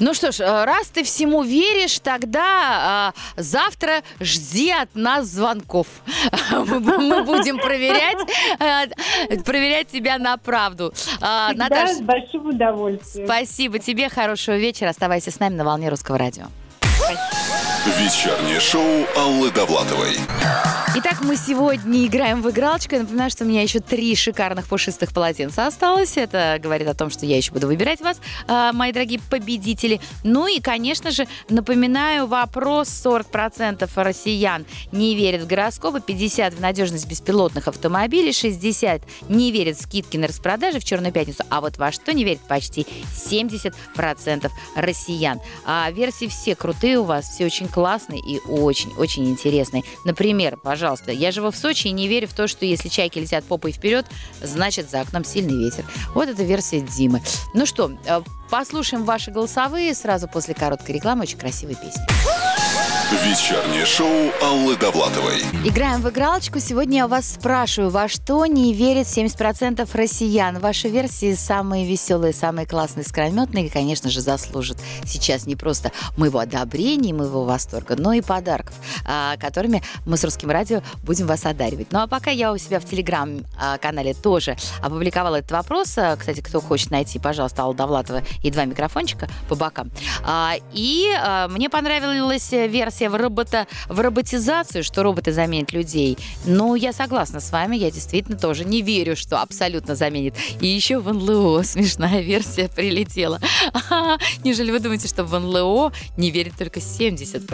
Ну 0.00 0.14
что 0.14 0.32
ж, 0.32 0.40
э, 0.40 0.64
раз 0.64 0.88
ты 0.88 1.04
всему 1.04 1.42
веришь, 1.42 1.98
тогда 2.00 2.42
а, 2.44 3.12
завтра 3.36 4.02
жди 4.20 4.70
от 4.70 4.94
нас 4.94 5.26
звонков. 5.26 5.86
Мы 6.50 7.22
будем 7.24 7.58
проверять, 7.58 8.18
э, 8.58 9.38
проверять 9.42 9.88
тебя 9.88 10.18
на 10.18 10.36
правду. 10.36 10.92
А, 11.20 11.52
Наташа, 11.54 11.94
с 11.94 12.00
большим 12.00 12.48
удовольствием. 12.48 13.26
Спасибо 13.26 13.78
тебе, 13.78 14.08
хорошего 14.08 14.56
вечера. 14.56 14.90
Оставайся 14.90 15.30
с 15.30 15.40
нами 15.40 15.54
на 15.54 15.64
волне 15.64 15.88
Русского 15.88 16.18
радио. 16.18 16.46
Вечернее 17.86 18.58
шоу 18.58 19.06
Аллы 19.16 19.52
Довлатовой. 19.52 20.16
Итак, 20.98 21.20
мы 21.20 21.36
сегодня 21.36 22.06
играем 22.06 22.40
в 22.40 22.48
игралочку. 22.48 22.94
Я 22.94 23.02
напоминаю, 23.02 23.30
что 23.30 23.44
у 23.44 23.46
меня 23.46 23.60
еще 23.60 23.80
три 23.80 24.16
шикарных 24.16 24.66
пушистых 24.66 25.12
полотенца 25.12 25.66
осталось. 25.66 26.16
Это 26.16 26.58
говорит 26.58 26.88
о 26.88 26.94
том, 26.94 27.10
что 27.10 27.26
я 27.26 27.36
еще 27.36 27.52
буду 27.52 27.66
выбирать 27.66 28.00
вас, 28.00 28.18
а, 28.48 28.72
мои 28.72 28.92
дорогие 28.92 29.20
победители. 29.30 30.00
Ну 30.24 30.46
и, 30.46 30.58
конечно 30.58 31.10
же, 31.10 31.28
напоминаю 31.50 32.26
вопрос 32.26 32.88
40% 32.88 33.90
россиян 33.96 34.64
не 34.90 35.14
верят 35.14 35.42
в 35.42 35.46
гороскопы, 35.46 36.00
50 36.00 36.54
в 36.54 36.60
надежность 36.60 37.06
беспилотных 37.06 37.68
автомобилей, 37.68 38.32
60 38.32 39.02
не 39.28 39.52
верят 39.52 39.76
в 39.76 39.82
скидки 39.82 40.16
на 40.16 40.28
распродажи 40.28 40.80
в 40.80 40.84
Черную 40.84 41.12
пятницу. 41.12 41.44
А 41.50 41.60
вот 41.60 41.76
во 41.76 41.92
что 41.92 42.14
не 42.14 42.24
верят 42.24 42.40
почти 42.48 42.86
70% 43.12 44.50
россиян. 44.74 45.40
А 45.66 45.90
версии 45.90 46.26
все 46.26 46.56
крутые 46.56 46.98
у 46.98 47.04
вас, 47.04 47.28
все 47.28 47.44
очень 47.44 47.68
классные 47.76 48.20
и 48.20 48.40
очень-очень 48.40 49.28
интересные. 49.28 49.84
Например, 50.06 50.56
пожалуйста. 50.56 51.12
Я 51.12 51.30
живу 51.30 51.50
в 51.50 51.56
Сочи 51.58 51.88
и 51.88 51.92
не 51.92 52.08
верю 52.08 52.26
в 52.26 52.32
то, 52.32 52.48
что 52.48 52.64
если 52.64 52.88
чайки 52.88 53.18
летят 53.18 53.44
попой 53.44 53.72
вперед, 53.72 54.06
значит 54.40 54.90
за 54.90 55.02
окном 55.02 55.26
сильный 55.26 55.62
ветер. 55.62 55.84
Вот 56.14 56.26
это 56.26 56.42
версия 56.42 56.80
Димы. 56.80 57.20
Ну 57.52 57.66
что, 57.66 57.92
э, 58.06 58.22
послушаем 58.50 59.04
ваши 59.04 59.30
голосовые 59.30 59.94
сразу 59.94 60.26
после 60.26 60.54
короткой 60.54 60.94
рекламы 60.94 61.24
очень 61.24 61.36
красивой 61.36 61.74
песни. 61.74 62.02
Вечернее 63.12 63.86
шоу 63.86 64.32
Аллы 64.42 64.76
Довлатовой. 64.76 65.40
Играем 65.64 66.02
в 66.02 66.08
игралочку. 66.10 66.58
Сегодня 66.58 66.98
я 66.98 67.06
вас 67.06 67.34
спрашиваю, 67.34 67.90
во 67.90 68.08
что 68.08 68.44
не 68.46 68.74
верит 68.74 69.06
70% 69.06 69.88
россиян? 69.92 70.58
Ваши 70.58 70.88
версии 70.88 71.34
самые 71.34 71.86
веселые, 71.86 72.32
самые 72.32 72.66
классные, 72.66 73.04
скрометные, 73.04 73.66
и, 73.66 73.68
конечно 73.68 74.10
же, 74.10 74.20
заслужат 74.20 74.78
сейчас 75.04 75.46
не 75.46 75.54
просто 75.54 75.92
моего 76.16 76.40
одобрения, 76.40 77.14
моего 77.14 77.44
восторга, 77.44 77.65
но 77.96 78.12
и 78.12 78.20
подарков, 78.20 78.74
а, 79.04 79.36
которыми 79.36 79.82
мы 80.04 80.16
с 80.16 80.24
Русским 80.24 80.50
радио 80.50 80.82
будем 81.02 81.26
вас 81.26 81.44
одаривать. 81.44 81.92
Ну 81.92 82.00
а 82.00 82.06
пока 82.06 82.30
я 82.30 82.52
у 82.52 82.58
себя 82.58 82.80
в 82.80 82.84
телеграм-канале 82.84 84.14
тоже 84.14 84.56
опубликовала 84.82 85.36
этот 85.36 85.52
вопрос. 85.52 85.96
А, 85.98 86.16
кстати, 86.16 86.40
кто 86.40 86.60
хочет 86.60 86.90
найти, 86.90 87.18
пожалуйста, 87.18 87.62
Алла 87.62 87.74
Довлатова 87.74 88.22
и 88.42 88.50
два 88.50 88.64
микрофончика 88.64 89.28
по 89.48 89.54
бокам. 89.54 89.90
А, 90.24 90.54
и 90.72 91.06
мне 91.50 91.68
понравилась 91.70 92.50
версия 92.52 93.08
в, 93.08 93.16
робота, 93.16 93.66
в 93.88 94.00
роботизацию, 94.00 94.84
что 94.84 95.02
роботы 95.02 95.32
заменят 95.32 95.72
людей. 95.72 96.18
Ну, 96.44 96.74
я 96.74 96.92
согласна 96.92 97.40
с 97.40 97.50
вами, 97.50 97.76
я 97.76 97.90
действительно 97.90 98.38
тоже 98.38 98.64
не 98.64 98.82
верю, 98.82 99.16
что 99.16 99.40
абсолютно 99.40 99.94
заменит. 99.94 100.34
И 100.60 100.66
еще 100.66 100.98
в 100.98 101.12
НЛО 101.12 101.62
смешная 101.62 102.20
версия 102.20 102.68
прилетела. 102.68 103.40
Неужели 104.44 104.70
вы 104.70 104.80
думаете, 104.80 105.08
что 105.08 105.24
в 105.24 105.38
НЛО 105.38 105.92
не 106.16 106.30
верит 106.30 106.54
только 106.58 106.80
70% 106.80 107.46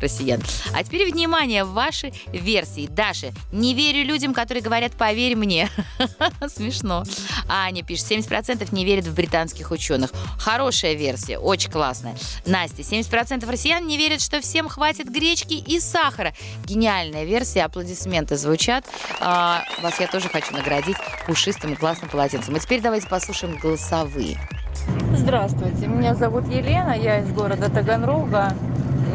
россиян? 0.00 0.40
А 0.74 0.84
теперь, 0.84 1.10
внимание, 1.10 1.64
ваши 1.64 2.12
версии. 2.32 2.86
Даша, 2.86 3.32
не 3.52 3.74
верю 3.74 4.04
людям, 4.04 4.34
которые 4.34 4.62
говорят 4.62 4.92
«поверь 4.92 5.36
мне». 5.36 5.68
Смешно. 6.48 7.04
Аня 7.48 7.82
пишет, 7.82 8.10
70% 8.10 8.68
не 8.72 8.84
верят 8.84 9.06
в 9.06 9.14
британских 9.14 9.70
ученых. 9.70 10.10
Хорошая 10.38 10.94
версия, 10.94 11.38
очень 11.38 11.70
классная. 11.70 12.16
Настя, 12.46 12.82
70% 12.82 13.50
россиян 13.50 13.86
не 13.86 13.96
верят, 13.96 14.20
что 14.20 14.40
всем 14.40 14.68
хватит 14.68 15.10
гречки 15.10 15.54
и 15.54 15.80
сахара. 15.80 16.34
Гениальная 16.64 17.24
версия, 17.24 17.62
аплодисменты 17.62 18.36
звучат. 18.36 18.84
А, 19.20 19.64
вас 19.82 20.00
я 20.00 20.06
тоже 20.06 20.28
хочу 20.28 20.52
наградить 20.52 20.96
пушистым 21.26 21.72
и 21.72 21.76
классным 21.76 22.10
полотенцем. 22.10 22.54
А 22.54 22.58
теперь 22.58 22.80
давайте 22.80 23.08
послушаем 23.08 23.56
голосовые. 23.56 24.38
Здравствуйте, 25.14 25.86
меня 25.86 26.14
зовут 26.14 26.46
Елена, 26.48 26.96
я 26.96 27.20
из 27.20 27.30
города 27.32 27.68
Таганрога. 27.68 28.54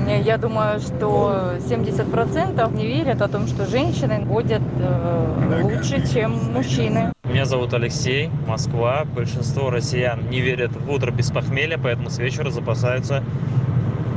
Я 0.07 0.37
думаю, 0.37 0.79
что 0.79 1.55
70% 1.59 2.75
не 2.75 2.85
верят 2.85 3.21
о 3.21 3.27
том, 3.27 3.47
что 3.47 3.65
женщины 3.65 4.23
ходят 4.25 4.61
э, 4.79 5.61
лучше, 5.63 6.05
чем 6.13 6.53
мужчины. 6.53 7.11
Меня 7.23 7.45
зовут 7.45 7.73
Алексей, 7.73 8.29
Москва. 8.47 9.03
Большинство 9.05 9.71
россиян 9.71 10.29
не 10.29 10.41
верят 10.41 10.71
в 10.75 10.89
утро 10.91 11.11
без 11.11 11.31
похмелья, 11.31 11.79
поэтому 11.81 12.09
с 12.09 12.19
вечера 12.19 12.51
запасаются 12.51 13.23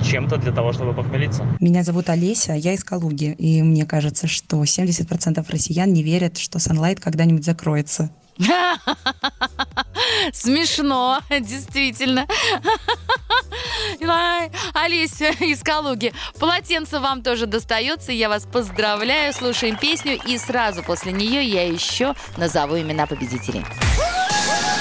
чем-то 0.04 0.36
для 0.36 0.52
того, 0.52 0.72
чтобы 0.72 0.92
похмелиться. 0.92 1.44
Меня 1.58 1.82
зовут 1.82 2.10
Олеся, 2.10 2.52
я 2.52 2.74
из 2.74 2.84
Калуги, 2.84 3.32
и 3.32 3.62
мне 3.62 3.84
кажется, 3.84 4.26
что 4.26 4.62
70% 4.62 5.44
россиян 5.50 5.92
не 5.92 6.02
верят, 6.02 6.38
что 6.38 6.58
Sunlight 6.58 7.00
когда-нибудь 7.00 7.44
закроется. 7.44 8.10
Смешно, 10.32 11.20
действительно. 11.28 12.26
Олеся 14.74 15.30
из 15.40 15.62
Калуги. 15.62 16.12
Полотенце 16.38 17.00
вам 17.00 17.22
тоже 17.22 17.46
достается. 17.46 18.12
Я 18.12 18.28
вас 18.28 18.46
поздравляю. 18.46 19.32
Слушаем 19.32 19.76
песню. 19.76 20.18
И 20.24 20.38
сразу 20.38 20.82
после 20.82 21.12
нее 21.12 21.44
я 21.44 21.66
еще 21.68 22.14
назову 22.36 22.78
имена 22.78 23.06
победителей. 23.06 23.64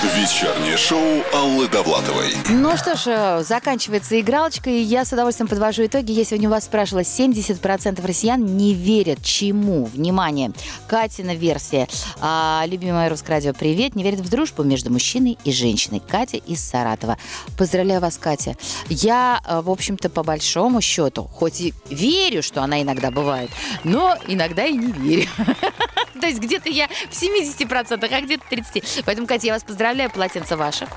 Вечернее 0.04 0.78
шоу 0.78 1.24
Аллы 1.34 1.68
Довлатовой. 1.68 2.36
Ну 2.50 2.78
что 2.78 2.96
ж, 2.96 3.08
э, 3.08 3.44
заканчивается 3.44 4.20
игралочка, 4.22 4.70
и 4.70 4.78
я 4.78 5.04
с 5.04 5.12
удовольствием 5.12 5.48
подвожу 5.48 5.88
итоги. 5.88 6.12
Я 6.12 6.24
сегодня 6.24 6.50
у 6.50 6.52
вас 6.52 6.66
спрашивала, 6.66 7.02
70% 7.02 8.06
россиян 8.06 8.46
не 8.46 8.76
верят 8.76 9.24
чему? 9.24 9.86
Внимание, 9.86 10.52
Катина 10.88 11.34
версия. 11.34 11.88
А, 12.20 12.64
любимая 12.68 13.10
русское 13.10 13.32
радио, 13.32 13.54
привет. 13.56 13.96
Не 13.96 14.04
верит 14.04 14.20
в 14.20 14.30
дружбу 14.30 14.62
между 14.62 14.92
мужчиной 14.92 15.40
и 15.44 15.52
женщиной. 15.52 16.00
Катя 16.08 16.38
из 16.38 16.64
Саратова. 16.64 17.18
Поздравляю 17.58 18.00
вас, 18.00 18.20
Катя. 18.20 18.56
Я, 18.90 19.42
э, 19.48 19.62
в 19.62 19.72
общем-то, 19.72 20.12
по 20.12 20.22
большому 20.22 20.80
счету, 20.80 21.24
хоть 21.24 21.60
и 21.60 21.74
верю, 21.90 22.44
что 22.44 22.62
она 22.62 22.84
иногда 22.84 23.10
бывает, 23.10 23.50
но 23.84 24.16
иногда 24.28 24.64
и 24.64 24.74
не 24.74 24.92
верю. 24.92 25.30
То 26.20 26.28
есть 26.28 26.40
где-то 26.40 26.70
я 26.70 26.88
в 26.88 27.12
70%, 27.12 28.08
а 28.12 28.22
где-то 28.22 28.44
30%. 28.50 29.04
Поэтому, 29.06 29.28
Катя, 29.28 29.48
я 29.48 29.54
вас 29.54 29.64
поздравляю, 29.64 30.10
полотенце 30.10 30.56
ваше. 30.56 30.88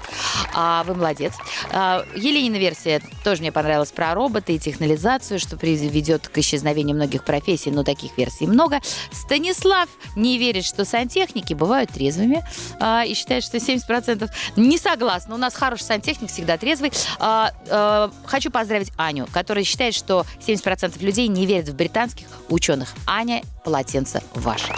А, 0.55 0.85
вы 0.85 0.95
молодец. 0.95 1.35
А, 1.73 2.05
Еленина 2.15 2.57
версия 2.57 3.00
тоже 3.25 3.41
мне 3.41 3.53
понравилась 3.53 3.93
про 3.93 4.15
роботы 4.15 4.55
и 4.55 4.59
технологизацию, 4.59 5.39
что 5.39 5.57
приведет 5.57 6.29
к 6.29 6.39
исчезновению 6.39 6.97
многих 6.97 7.25
профессий, 7.25 7.71
но 7.71 7.85
таких 7.85 8.17
версий 8.17 8.47
много. 8.47 8.81
Станислав 9.12 9.89
не 10.17 10.39
верит, 10.39 10.65
что 10.65 10.85
сантехники 10.85 11.55
бывают 11.55 11.91
трезвыми 11.91 12.45
а, 12.79 13.05
и 13.05 13.15
считает, 13.15 13.45
что 13.45 13.59
70% 13.59 14.29
не 14.57 14.79
согласна. 14.79 15.35
У 15.35 15.39
нас 15.39 15.55
хороший 15.55 15.83
сантехник, 15.83 16.31
всегда 16.31 16.57
трезвый. 16.57 16.93
А, 17.19 17.53
а, 17.69 18.11
хочу 18.25 18.50
поздравить 18.50 18.93
Аню, 18.97 19.27
которая 19.33 19.65
считает, 19.65 19.95
что 19.95 20.25
70% 20.47 21.03
людей 21.03 21.29
не 21.29 21.47
верят 21.47 21.69
в 21.69 21.77
британских 21.77 22.27
ученых. 22.49 22.89
Аня, 23.07 23.43
полотенце 23.65 24.23
ваше. 24.35 24.73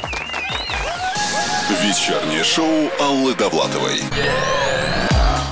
Вечернее 1.71 2.43
шоу 2.43 2.91
Аллы 3.01 3.35
Довлатовой. 3.35 4.01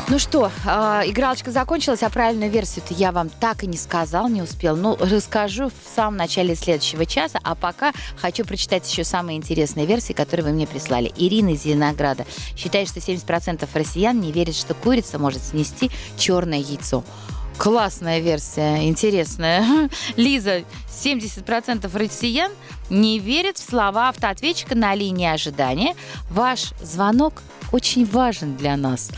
Ну 0.08 0.18
что, 0.18 0.50
э, 0.66 1.02
игралочка 1.06 1.52
закончилась, 1.52 2.02
а 2.02 2.10
правильную 2.10 2.50
версию-то 2.50 2.94
я 2.94 3.12
вам 3.12 3.28
так 3.28 3.62
и 3.62 3.68
не 3.68 3.76
сказал, 3.76 4.28
не 4.28 4.42
успел. 4.42 4.74
Ну, 4.74 4.96
расскажу 4.98 5.68
в 5.68 5.94
самом 5.94 6.16
начале 6.16 6.56
следующего 6.56 7.06
часа, 7.06 7.38
а 7.44 7.54
пока 7.54 7.92
хочу 8.16 8.44
прочитать 8.44 8.90
еще 8.90 9.04
самые 9.04 9.38
интересные 9.38 9.86
версии, 9.86 10.12
которые 10.12 10.46
вы 10.46 10.52
мне 10.52 10.66
прислали. 10.66 11.12
Ирина 11.16 11.50
из 11.50 11.62
Зеленограда 11.62 12.26
считает, 12.56 12.88
что 12.88 12.98
70% 12.98 13.68
россиян 13.72 14.20
не 14.20 14.32
верят, 14.32 14.56
что 14.56 14.74
курица 14.74 15.20
может 15.20 15.44
снести 15.44 15.92
черное 16.18 16.58
яйцо. 16.58 17.04
Классная 17.60 18.20
версия, 18.20 18.88
интересная. 18.88 19.90
Лиза, 20.16 20.64
70% 20.88 21.94
россиян 21.94 22.50
не 22.88 23.18
верят 23.18 23.58
в 23.58 23.62
слова 23.62 24.08
автоответчика 24.08 24.74
на 24.74 24.94
линии 24.94 25.28
ожидания. 25.28 25.94
Ваш 26.30 26.72
звонок 26.80 27.42
очень 27.70 28.06
важен 28.06 28.56
для 28.56 28.78
нас. 28.78 29.10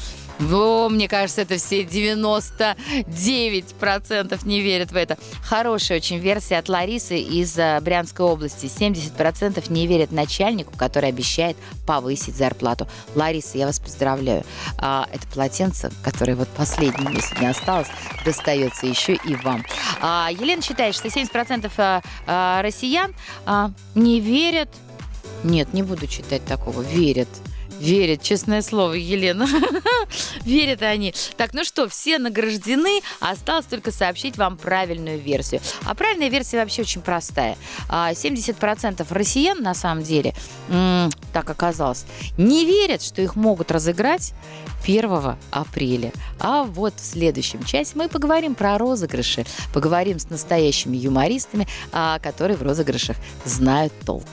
Во, 0.42 0.88
мне 0.88 1.08
кажется, 1.08 1.42
это 1.42 1.56
все 1.56 1.84
99% 1.84 4.40
не 4.44 4.60
верят 4.60 4.90
в 4.90 4.96
это. 4.96 5.16
Хорошая 5.42 5.98
очень 5.98 6.18
версия 6.18 6.58
от 6.58 6.68
Ларисы 6.68 7.20
из 7.20 7.56
э, 7.56 7.78
Брянской 7.80 8.26
области. 8.26 8.66
70% 8.66 9.72
не 9.72 9.86
верят 9.86 10.10
начальнику, 10.10 10.76
который 10.76 11.10
обещает 11.10 11.56
повысить 11.86 12.36
зарплату. 12.36 12.88
Лариса, 13.14 13.56
я 13.56 13.66
вас 13.66 13.78
поздравляю. 13.78 14.42
А, 14.78 15.06
это 15.12 15.24
полотенце, 15.28 15.92
которое 16.02 16.34
вот 16.34 16.48
последнее 16.48 17.08
мне 17.08 17.20
сегодня 17.20 17.50
осталось, 17.50 17.86
достается 18.24 18.86
еще 18.86 19.14
и 19.14 19.36
вам. 19.36 19.64
А, 20.00 20.28
Елена 20.32 20.60
считает, 20.60 20.96
что 20.96 21.06
70% 21.06 21.70
а, 21.76 22.02
а, 22.26 22.62
россиян 22.62 23.14
а, 23.46 23.70
не 23.94 24.18
верят. 24.20 24.70
Нет, 25.44 25.72
не 25.72 25.84
буду 25.84 26.08
читать 26.08 26.44
такого. 26.44 26.82
Верят. 26.82 27.28
Верят, 27.82 28.22
честное 28.22 28.62
слово, 28.62 28.92
Елена. 28.92 29.44
Верят 30.44 30.82
они. 30.82 31.12
Так, 31.36 31.52
ну 31.52 31.64
что, 31.64 31.88
все 31.88 32.18
награждены. 32.18 33.00
Осталось 33.18 33.66
только 33.66 33.90
сообщить 33.90 34.38
вам 34.38 34.56
правильную 34.56 35.18
версию. 35.18 35.60
А 35.84 35.96
правильная 35.96 36.28
версия 36.28 36.58
вообще 36.58 36.82
очень 36.82 37.00
простая. 37.00 37.58
А, 37.88 38.12
70% 38.12 39.04
россиян, 39.10 39.60
на 39.60 39.74
самом 39.74 40.04
деле, 40.04 40.32
так 41.32 41.50
оказалось, 41.50 42.04
не 42.38 42.64
верят, 42.64 43.02
что 43.02 43.20
их 43.20 43.34
могут 43.34 43.72
разыграть 43.72 44.32
1 44.86 45.36
апреля. 45.50 46.12
А 46.38 46.62
вот 46.62 46.94
в 46.96 47.04
следующем 47.04 47.64
часе 47.64 47.94
мы 47.96 48.08
поговорим 48.08 48.54
про 48.54 48.78
розыгрыши. 48.78 49.44
Поговорим 49.74 50.20
с 50.20 50.30
настоящими 50.30 50.96
юмористами, 50.96 51.66
а, 51.90 52.20
которые 52.20 52.56
в 52.56 52.62
розыгрышах 52.62 53.16
знают 53.44 53.92
толк. 54.06 54.28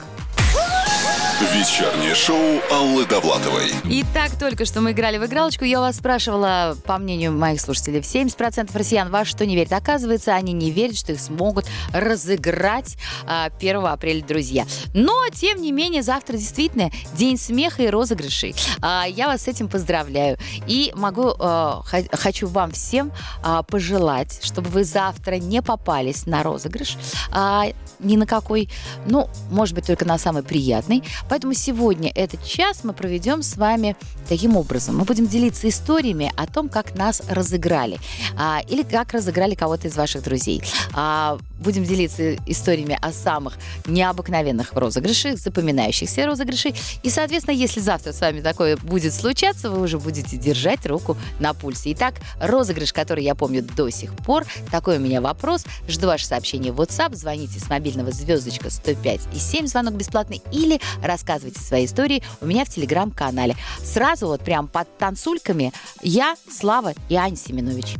Вечернее 1.40 2.14
шоу 2.14 2.36
Аллы 2.70 3.06
Довлатовой. 3.06 3.70
Итак, 3.84 4.32
только 4.38 4.66
что 4.66 4.82
мы 4.82 4.92
играли 4.92 5.16
в 5.16 5.24
игралочку. 5.24 5.64
Я 5.64 5.80
вас 5.80 5.96
спрашивала, 5.96 6.76
по 6.84 6.98
мнению 6.98 7.32
моих 7.32 7.62
слушателей, 7.62 8.00
70% 8.00 8.68
россиян 8.76 9.10
во 9.10 9.24
что 9.24 9.46
не 9.46 9.56
верят. 9.56 9.72
Оказывается, 9.72 10.34
они 10.34 10.52
не 10.52 10.70
верят, 10.70 10.98
что 10.98 11.12
их 11.12 11.20
смогут 11.20 11.64
разыграть 11.94 12.98
а, 13.26 13.48
1 13.58 13.86
апреля, 13.86 14.22
друзья. 14.22 14.66
Но, 14.92 15.28
тем 15.32 15.62
не 15.62 15.72
менее, 15.72 16.02
завтра 16.02 16.36
действительно 16.36 16.90
день 17.14 17.38
смеха 17.38 17.84
и 17.84 17.88
розыгрышей. 17.88 18.54
А, 18.82 19.06
я 19.08 19.26
вас 19.26 19.44
с 19.44 19.48
этим 19.48 19.68
поздравляю. 19.68 20.36
И 20.66 20.92
могу, 20.94 21.32
а, 21.38 21.82
хочу 22.12 22.48
вам 22.48 22.72
всем 22.72 23.12
а, 23.42 23.62
пожелать, 23.62 24.40
чтобы 24.42 24.68
вы 24.68 24.84
завтра 24.84 25.36
не 25.36 25.62
попались 25.62 26.26
на 26.26 26.42
розыгрыш 26.42 26.98
а, 27.32 27.64
ни 28.02 28.16
на 28.16 28.26
какой, 28.26 28.68
ну, 29.06 29.28
может 29.50 29.74
быть, 29.74 29.86
только 29.86 30.04
на 30.04 30.18
самый 30.18 30.42
приятный. 30.42 31.02
Поэтому 31.28 31.54
сегодня 31.54 32.10
этот 32.14 32.44
час 32.44 32.84
мы 32.84 32.92
проведем 32.92 33.42
с 33.42 33.56
вами 33.56 33.96
таким 34.28 34.56
образом. 34.56 34.98
Мы 34.98 35.04
будем 35.04 35.26
делиться 35.26 35.68
историями 35.68 36.32
о 36.36 36.46
том, 36.46 36.68
как 36.68 36.94
нас 36.94 37.22
разыграли. 37.28 37.98
а, 38.36 38.60
или 38.68 38.82
как 38.82 39.12
разыграли 39.12 39.54
кого-то 39.54 39.88
из 39.88 39.96
ваших 39.96 40.22
друзей. 40.22 40.62
А, 40.92 41.38
будем 41.60 41.84
делиться 41.84 42.34
историями 42.46 42.98
о 43.00 43.12
самых 43.12 43.58
необыкновенных 43.86 44.72
розыгрышах, 44.72 45.38
запоминающихся 45.38 46.26
розыгрышей. 46.26 46.74
И, 47.02 47.10
соответственно, 47.10 47.54
если 47.54 47.80
завтра 47.80 48.12
с 48.12 48.20
вами 48.20 48.40
такое 48.40 48.76
будет 48.76 49.14
случаться, 49.14 49.70
вы 49.70 49.82
уже 49.82 49.98
будете 49.98 50.36
держать 50.36 50.84
руку 50.86 51.16
на 51.38 51.54
пульсе. 51.54 51.92
Итак, 51.92 52.14
розыгрыш, 52.40 52.92
который 52.92 53.24
я 53.24 53.34
помню 53.34 53.62
до 53.62 53.90
сих 53.90 54.14
пор. 54.14 54.44
Такой 54.70 54.96
у 54.96 55.00
меня 55.00 55.20
вопрос. 55.20 55.64
Жду 55.88 56.06
ваше 56.06 56.26
сообщение 56.26 56.72
в 56.72 56.80
WhatsApp. 56.80 57.14
Звоните 57.14 57.60
с 57.60 57.68
мобильного 57.68 58.10
звездочка 58.10 58.70
105 58.70 59.20
и 59.34 59.38
7, 59.38 59.66
звонок 59.66 59.94
бесплатный. 59.94 60.42
Или 60.52 60.80
рассказывайте 61.02 61.60
свои 61.60 61.84
истории 61.84 62.22
у 62.40 62.46
меня 62.46 62.64
в 62.64 62.68
телеграм-канале. 62.68 63.56
Сразу 63.82 64.26
вот 64.26 64.42
прям 64.42 64.68
под 64.68 64.96
танцульками 64.98 65.72
я, 66.02 66.34
Слава 66.50 66.94
и 67.08 67.14
Ань 67.14 67.36
Семенович. 67.36 67.96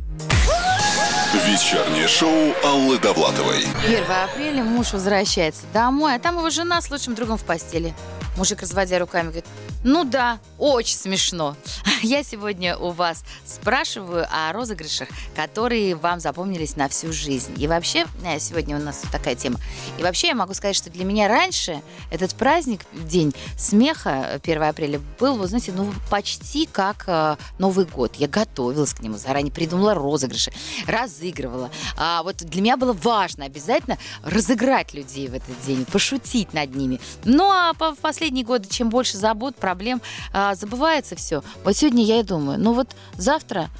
Вечернее 1.33 2.09
шоу 2.09 2.53
Аллы 2.65 2.99
Довлатовой. 2.99 3.65
1 3.87 4.05
апреля 4.11 4.65
муж 4.65 4.93
возвращается 4.93 5.63
домой, 5.73 6.17
а 6.17 6.19
там 6.19 6.37
его 6.39 6.51
жена 6.51 6.81
с 6.81 6.91
лучшим 6.91 7.15
другом 7.15 7.39
в 7.39 7.45
постели. 7.45 7.95
Мужик, 8.41 8.63
разводя 8.63 8.99
руками, 8.99 9.25
говорит, 9.25 9.45
ну 9.85 10.03
да, 10.03 10.39
очень 10.57 10.97
смешно. 10.97 11.57
Я 12.03 12.23
сегодня 12.23 12.75
у 12.79 12.91
вас 12.91 13.23
спрашиваю 13.45 14.27
о 14.31 14.51
розыгрышах, 14.55 15.09
которые 15.37 15.95
вам 15.95 16.21
запомнились 16.21 16.75
на 16.75 16.89
всю 16.89 17.13
жизнь. 17.13 17.53
И 17.59 17.67
вообще, 17.67 18.07
э, 18.25 18.39
сегодня 18.39 18.79
у 18.79 18.81
нас 18.81 19.03
такая 19.13 19.35
тема. 19.35 19.61
И 19.99 20.03
вообще 20.03 20.29
я 20.29 20.35
могу 20.35 20.55
сказать, 20.55 20.75
что 20.75 20.89
для 20.89 21.05
меня 21.05 21.29
раньше 21.29 21.83
этот 22.11 22.35
праздник, 22.35 22.81
день 22.95 23.35
смеха, 23.59 24.41
1 24.43 24.63
апреля, 24.63 25.03
был, 25.19 25.37
вы 25.37 25.47
знаете, 25.47 25.73
ну 25.73 25.93
почти 26.09 26.65
как 26.65 27.05
э, 27.09 27.37
Новый 27.59 27.85
год. 27.85 28.17
Я 28.17 28.29
готовилась 28.29 28.95
к 28.95 29.01
нему 29.01 29.19
заранее, 29.19 29.53
придумала 29.53 29.93
розыгрыши, 29.93 30.51
разыгрывала. 30.87 31.71
А 31.99 32.23
вот 32.23 32.37
для 32.37 32.63
меня 32.63 32.79
было 32.79 32.95
важно 32.95 33.45
обязательно 33.45 33.99
разыграть 34.23 34.95
людей 34.95 35.29
в 35.29 35.35
этот 35.35 35.61
день, 35.67 35.85
пошутить 35.85 36.55
над 36.55 36.75
ними. 36.75 37.01
Ну 37.25 37.51
а 37.51 37.75
в 37.75 37.97
последние 38.31 38.45
годы, 38.45 38.69
чем 38.69 38.91
больше 38.91 39.17
забот, 39.17 39.57
проблем, 39.57 40.01
а, 40.33 40.55
забывается 40.55 41.17
все. 41.17 41.43
Вот 41.65 41.77
сегодня 41.77 42.05
я 42.05 42.21
и 42.21 42.23
думаю, 42.23 42.61
ну 42.61 42.75
вот 42.75 42.89
завтра 43.17 43.71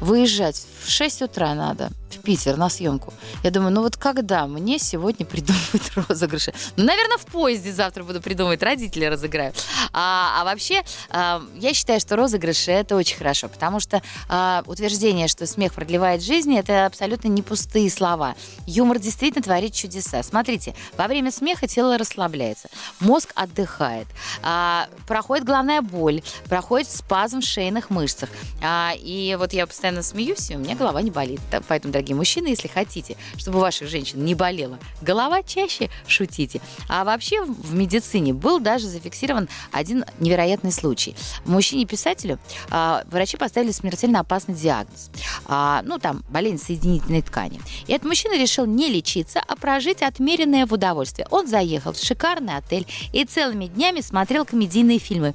выезжать 0.00 0.66
в 0.82 0.88
6 0.88 1.22
утра 1.22 1.54
надо 1.54 1.90
в 2.14 2.20
Питер 2.20 2.56
на 2.56 2.68
съемку. 2.68 3.12
Я 3.42 3.50
думаю, 3.50 3.72
ну 3.72 3.82
вот 3.82 3.96
когда 3.96 4.46
мне 4.46 4.78
сегодня 4.78 5.24
придумают 5.26 5.92
розыгрыши? 6.08 6.52
Ну, 6.76 6.84
наверное, 6.84 7.18
в 7.18 7.26
поезде 7.26 7.72
завтра 7.72 8.04
буду 8.04 8.20
придумывать, 8.20 8.62
родители 8.62 9.04
разыграю. 9.04 9.52
А, 9.92 10.40
а 10.40 10.44
вообще, 10.44 10.82
а, 11.10 11.42
я 11.56 11.74
считаю, 11.74 12.00
что 12.00 12.16
розыгрыши 12.16 12.70
это 12.70 12.96
очень 12.96 13.16
хорошо, 13.16 13.48
потому 13.48 13.80
что 13.80 14.02
а, 14.28 14.62
утверждение, 14.66 15.28
что 15.28 15.46
смех 15.46 15.74
продлевает 15.74 16.22
жизни, 16.22 16.58
это 16.58 16.86
абсолютно 16.86 17.28
не 17.28 17.42
пустые 17.42 17.90
слова. 17.90 18.34
Юмор 18.66 18.98
действительно 18.98 19.42
творит 19.42 19.74
чудеса. 19.74 20.22
Смотрите, 20.22 20.74
во 20.96 21.06
время 21.06 21.30
смеха 21.30 21.66
тело 21.66 21.98
расслабляется, 21.98 22.68
мозг 23.00 23.32
отдыхает, 23.34 24.06
а, 24.42 24.88
проходит 25.06 25.44
головная 25.44 25.82
боль, 25.82 26.22
проходит 26.48 26.90
спазм 26.90 27.40
в 27.40 27.44
шейных 27.44 27.90
мышцах. 27.90 28.28
А, 28.62 28.92
и 28.96 29.36
вот 29.38 29.52
я 29.52 29.66
постоянно 29.66 30.02
смеюсь, 30.02 30.50
и 30.50 30.56
у 30.56 30.58
меня 30.58 30.74
голова 30.74 31.02
не 31.02 31.10
болит. 31.10 31.40
Поэтому, 31.68 31.92
дорогие 31.98 32.14
мужчины, 32.14 32.46
если 32.46 32.68
хотите, 32.68 33.16
чтобы 33.36 33.58
ваших 33.58 33.88
женщин 33.88 34.24
не 34.24 34.36
болела 34.36 34.78
голова, 35.02 35.42
чаще 35.42 35.90
шутите. 36.06 36.60
А 36.88 37.02
вообще 37.02 37.44
в 37.44 37.74
медицине 37.74 38.32
был 38.32 38.60
даже 38.60 38.86
зафиксирован 38.86 39.48
один 39.72 40.04
невероятный 40.20 40.70
случай. 40.70 41.16
Мужчине-писателю 41.44 42.38
а, 42.70 43.02
врачи 43.10 43.36
поставили 43.36 43.72
смертельно 43.72 44.20
опасный 44.20 44.54
диагноз. 44.54 45.10
А, 45.46 45.82
ну, 45.84 45.98
там, 45.98 46.22
болезнь 46.28 46.62
соединительной 46.64 47.22
ткани. 47.22 47.60
И 47.88 47.92
этот 47.92 48.06
мужчина 48.06 48.38
решил 48.38 48.64
не 48.64 48.88
лечиться, 48.88 49.42
а 49.46 49.56
прожить 49.56 50.02
отмеренное 50.02 50.66
в 50.66 50.72
удовольствие. 50.72 51.26
Он 51.30 51.48
заехал 51.48 51.92
в 51.94 51.98
шикарный 51.98 52.56
отель 52.56 52.86
и 53.12 53.24
целыми 53.24 53.66
днями 53.66 54.02
смотрел 54.02 54.44
комедийные 54.44 55.00
фильмы. 55.00 55.34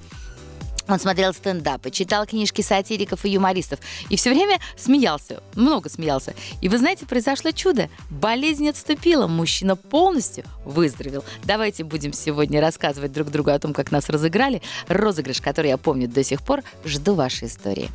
Он 0.88 1.00
смотрел 1.00 1.34
стендапы, 1.34 1.90
читал 1.90 2.26
книжки 2.26 2.62
сатириков 2.62 3.26
и 3.26 3.30
юмористов 3.30 3.80
и 4.10 4.16
все 4.16 4.32
время 4.32 4.60
смеялся, 4.78 5.42
много 5.56 5.90
смеялся. 5.90 6.34
И 6.62 6.70
вы 6.70 6.78
знаете, 6.78 7.06
произошло 7.06 7.52
чудо. 7.52 7.90
Болезнь 8.10 8.68
отступила, 8.70 9.28
мужчина 9.28 9.76
полностью 9.76 10.44
выздоровел. 10.66 11.24
Давайте 11.44 11.84
будем 11.84 12.14
сегодня 12.14 12.62
рассказывать 12.62 13.12
друг 13.12 13.30
другу 13.30 13.52
о 13.52 13.60
том, 13.60 13.74
как 13.74 13.92
нас 13.92 14.10
разыграли. 14.10 14.62
Розыгрыш, 14.88 15.42
который 15.42 15.68
я 15.68 15.78
помню 15.78 16.08
до 16.08 16.24
сих 16.24 16.42
пор. 16.42 16.64
Жду 16.86 17.16
вашей 17.16 17.48
истории. 17.48 17.90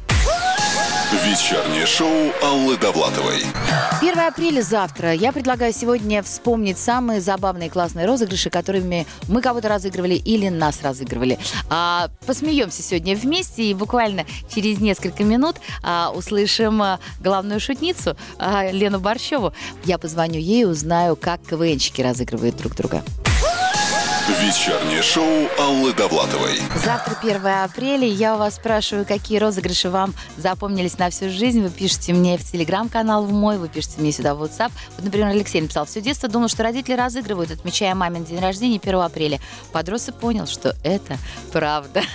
Вечернее 1.11 1.87
шоу 1.87 2.11
Аллы 2.43 2.77
Довлатовой. 2.77 3.43
1 4.03 4.19
апреля 4.19 4.61
завтра. 4.61 5.15
Я 5.15 5.33
предлагаю 5.33 5.73
сегодня 5.73 6.23
вспомнить 6.23 6.77
самые 6.79 7.23
забавные 7.23 7.71
классные 7.71 8.05
розыгрыши, 8.05 8.51
которыми 8.51 9.07
мы 9.27 9.41
кого-то 9.41 9.71
разыгрывали 9.71 10.17
или 10.17 10.51
нас 10.51 10.83
разыгрывали. 10.83 11.39
А, 11.71 12.11
посмеемся 12.27 12.83
сегодня 12.83 13.17
вместе 13.17 13.63
и 13.63 13.73
буквально 13.73 14.27
через 14.55 14.81
несколько 14.81 15.25
минут 15.25 15.57
а, 15.83 16.13
услышим 16.15 16.83
а, 16.83 17.01
главную 17.21 17.59
шутницу 17.59 18.15
а, 18.39 18.71
Лену 18.71 19.01
Борщеву. 19.01 19.55
Я 19.85 19.97
позвоню 19.97 20.39
ей 20.39 20.63
и 20.63 20.67
узнаю, 20.67 21.17
как 21.17 21.41
КВНщики 21.41 22.03
разыгрывают 22.03 22.59
друг 22.59 22.75
друга. 22.75 23.03
Вечернее 24.29 25.01
шоу 25.01 25.49
Аллы 25.59 25.95
Довлатовой. 25.95 26.59
Завтра 26.85 27.17
1 27.19 27.47
апреля. 27.47 28.07
Я 28.07 28.35
у 28.35 28.39
вас 28.39 28.57
спрашиваю, 28.57 29.07
какие 29.07 29.39
розыгрыши 29.39 29.89
вам 29.89 30.13
запомнились 30.37 30.99
на 30.99 31.09
всю 31.09 31.31
жизнь. 31.31 31.63
Вы 31.63 31.71
пишете 31.71 32.13
мне 32.13 32.37
в 32.37 32.45
телеграм-канал 32.45 33.25
в 33.25 33.33
мой, 33.33 33.57
вы 33.57 33.69
пишете 33.69 33.95
мне 34.03 34.13
сюда 34.13 34.35
в 34.35 34.43
WhatsApp. 34.43 34.71
Вот, 34.97 35.05
например, 35.07 35.29
Алексей 35.29 35.63
написал, 35.63 35.87
все 35.87 36.03
детство 36.03 36.29
думал, 36.29 36.49
что 36.49 36.63
родители 36.63 36.93
разыгрывают, 36.93 37.51
отмечая 37.53 37.95
мамин 37.95 38.25
день 38.25 38.39
рождения 38.39 38.79
1 38.79 38.97
апреля. 38.97 39.41
Подрос 39.73 40.11
и 40.11 40.13
понял, 40.13 40.47
что 40.47 40.77
это 40.85 41.17
правда. 41.51 42.03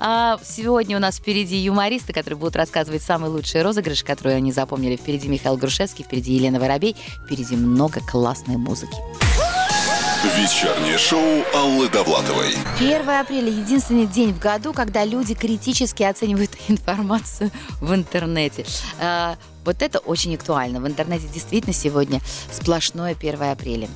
А 0.00 0.38
сегодня 0.42 0.96
у 0.96 1.00
нас 1.00 1.18
впереди 1.18 1.56
юмористы, 1.56 2.12
которые 2.12 2.38
будут 2.38 2.56
рассказывать 2.56 3.02
самые 3.02 3.30
лучшие 3.30 3.62
розыгрыши, 3.62 4.04
которые 4.04 4.36
они 4.36 4.50
запомнили. 4.50 4.96
Впереди 4.96 5.28
Михаил 5.28 5.58
Грушевский, 5.58 6.04
впереди 6.04 6.32
Елена 6.32 6.58
Воробей, 6.58 6.96
впереди 7.24 7.54
много 7.54 8.00
классной 8.00 8.56
музыки. 8.56 8.96
Вечернее 10.24 10.96
шоу 10.96 11.44
Аллы 11.54 11.86
Довлатовой. 11.90 12.54
1 12.78 13.10
апреля– 13.10 13.48
единственный 13.50 14.06
день 14.06 14.32
в 14.32 14.38
году, 14.38 14.72
когда 14.72 15.04
люди 15.04 15.34
критически 15.34 16.02
оценивают 16.02 16.52
информацию 16.68 17.50
в 17.82 17.94
интернете. 17.94 18.64
Вот 19.64 19.82
это 19.82 19.98
очень 19.98 20.34
актуально. 20.34 20.80
В 20.80 20.86
интернете 20.86 21.26
действительно 21.32 21.72
сегодня 21.72 22.20
сплошное 22.50 23.16
1 23.18 23.42
апреля. 23.42 23.88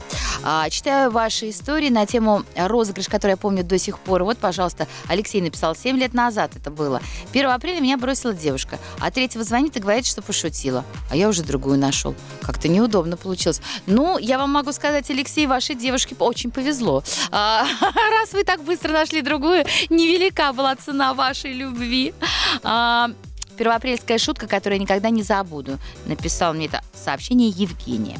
А, 0.43 0.69
Читаю 0.71 1.11
ваши 1.11 1.51
истории 1.51 1.91
на 1.91 2.07
тему 2.07 2.45
розыгрыш, 2.57 3.09
который 3.09 3.33
я 3.33 3.37
помню 3.37 3.65
до 3.65 3.79
сих 3.79 3.99
пор. 3.99 4.25
Вот, 4.25 4.39
пожалуйста, 4.39 4.87
Алексей 5.09 5.41
написал, 5.41 5.75
7 5.75 5.97
лет 5.97 6.15
назад 6.15 6.53
это 6.57 6.71
было. 6.71 7.01
1 7.33 7.47
апреля 7.47 7.81
меня 7.81 7.99
бросила 7.99 8.33
девушка, 8.33 8.79
а 9.01 9.11
3 9.11 9.31
звонит 9.35 9.77
и 9.77 9.81
говорит, 9.81 10.07
что 10.07 10.23
пошутила. 10.23 10.85
А 11.11 11.17
я 11.17 11.29
уже 11.29 11.43
другую 11.43 11.79
нашел. 11.79 12.15
Как-то 12.43 12.69
неудобно 12.69 13.17
получилось. 13.17 13.61
Ну, 13.87 14.19
я 14.19 14.39
вам 14.39 14.51
могу 14.51 14.73
сказать, 14.73 15.11
Алексей, 15.11 15.47
вашей 15.47 15.75
девушке 15.75 16.17
очень 16.19 16.51
повезло. 16.51 17.03
А, 17.31 17.67
Раз 18.11 18.33
вы 18.33 18.45
так 18.45 18.63
быстро 18.63 18.93
нашли 18.93 19.23
другую, 19.23 19.65
невелика 19.91 20.53
была 20.53 20.77
цена 20.77 21.15
вашей 21.15 21.53
любви. 21.53 22.15
А, 22.63 23.11
Первоапрельская 23.59 24.19
шутка, 24.19 24.47
которую 24.47 24.79
я 24.79 24.83
никогда 24.83 25.11
не 25.11 25.23
забуду. 25.23 25.79
Написал 26.07 26.55
мне 26.55 26.67
это 26.67 26.81
сообщение 26.95 27.49
Евгения. 27.49 28.19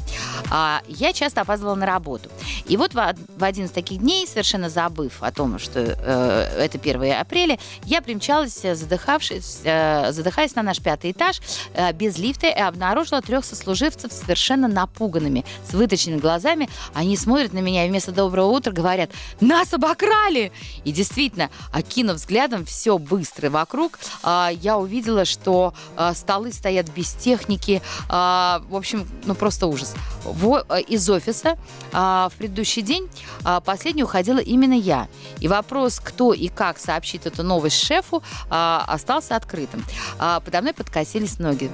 А, 0.51 0.83
я 0.89 1.13
часто 1.13 1.43
опаздывала 1.43 1.77
на 1.77 1.87
работу. 1.87 2.29
И 2.69 2.77
вот 2.77 2.95
в, 2.95 3.15
один 3.41 3.65
из 3.65 3.71
таких 3.71 3.99
дней, 3.99 4.27
совершенно 4.27 4.69
забыв 4.69 5.23
о 5.23 5.33
том, 5.33 5.59
что 5.59 5.81
э, 5.81 6.65
это 6.65 6.79
1 6.79 7.13
апреля, 7.15 7.59
я 7.85 8.03
примчалась, 8.03 8.61
э, 8.63 8.75
задыхавшись, 8.75 9.61
э, 9.65 10.13
задыхаясь 10.13 10.55
на 10.55 10.63
наш 10.63 10.81
пятый 10.81 11.13
этаж 11.13 11.41
э, 11.75 11.93
без 11.93 12.19
лифта 12.19 12.47
и 12.47 12.61
обнаружила 12.61 13.23
трех 13.23 13.45
сослуживцев 13.45 14.13
совершенно 14.13 14.69
напуганными, 14.69 15.47
с 15.69 15.73
выточенными 15.73 16.21
глазами. 16.21 16.69
Они 16.93 17.17
смотрят 17.17 17.55
на 17.55 17.61
меня 17.61 17.87
и 17.87 17.89
вместо 17.89 18.13
доброго 18.13 18.49
утра 18.49 18.71
говорят, 18.71 19.11
нас 19.41 19.73
обокрали! 19.73 20.53
И 20.85 20.93
действительно, 20.93 21.51
окинув 21.73 22.17
взглядом 22.17 22.67
все 22.67 22.99
быстро 22.99 23.49
вокруг, 23.49 23.99
э, 24.23 24.49
я 24.61 24.77
увидела, 24.77 25.25
что 25.25 25.73
э, 25.97 26.13
столы 26.15 26.53
стоят 26.53 26.91
без 26.91 27.15
техники. 27.15 27.81
Э, 28.11 28.61
в 28.69 28.77
общем, 28.77 29.09
ну 29.25 29.35
просто 29.35 29.67
ужас. 29.67 29.95
Во, 30.25 30.63
э, 30.69 30.83
из 30.83 31.09
офиса 31.09 31.57
э, 31.93 31.97
в 31.97 32.33
предыдущий 32.59 32.83
день 32.83 33.09
э, 33.45 33.61
последней 33.65 34.03
уходила 34.03 34.39
именно 34.39 34.73
я. 34.73 35.07
И 35.39 35.47
вопрос, 35.47 36.01
кто 36.03 36.33
и 36.33 36.49
как 36.49 36.79
сообщит 36.79 37.25
эту 37.27 37.45
новость 37.45 37.81
шефу, 37.81 38.23
э, 38.51 38.81
остался 38.87 39.37
открытым. 39.37 39.85
Э, 40.19 40.41
подо 40.45 40.61
мной 40.61 40.75
подкосились 40.75 41.39
ноги. 41.39 41.71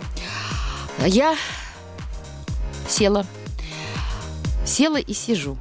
Я 0.98 1.36
села. 2.86 3.24
Села 4.66 4.98
и 4.98 5.14
сижу. 5.14 5.56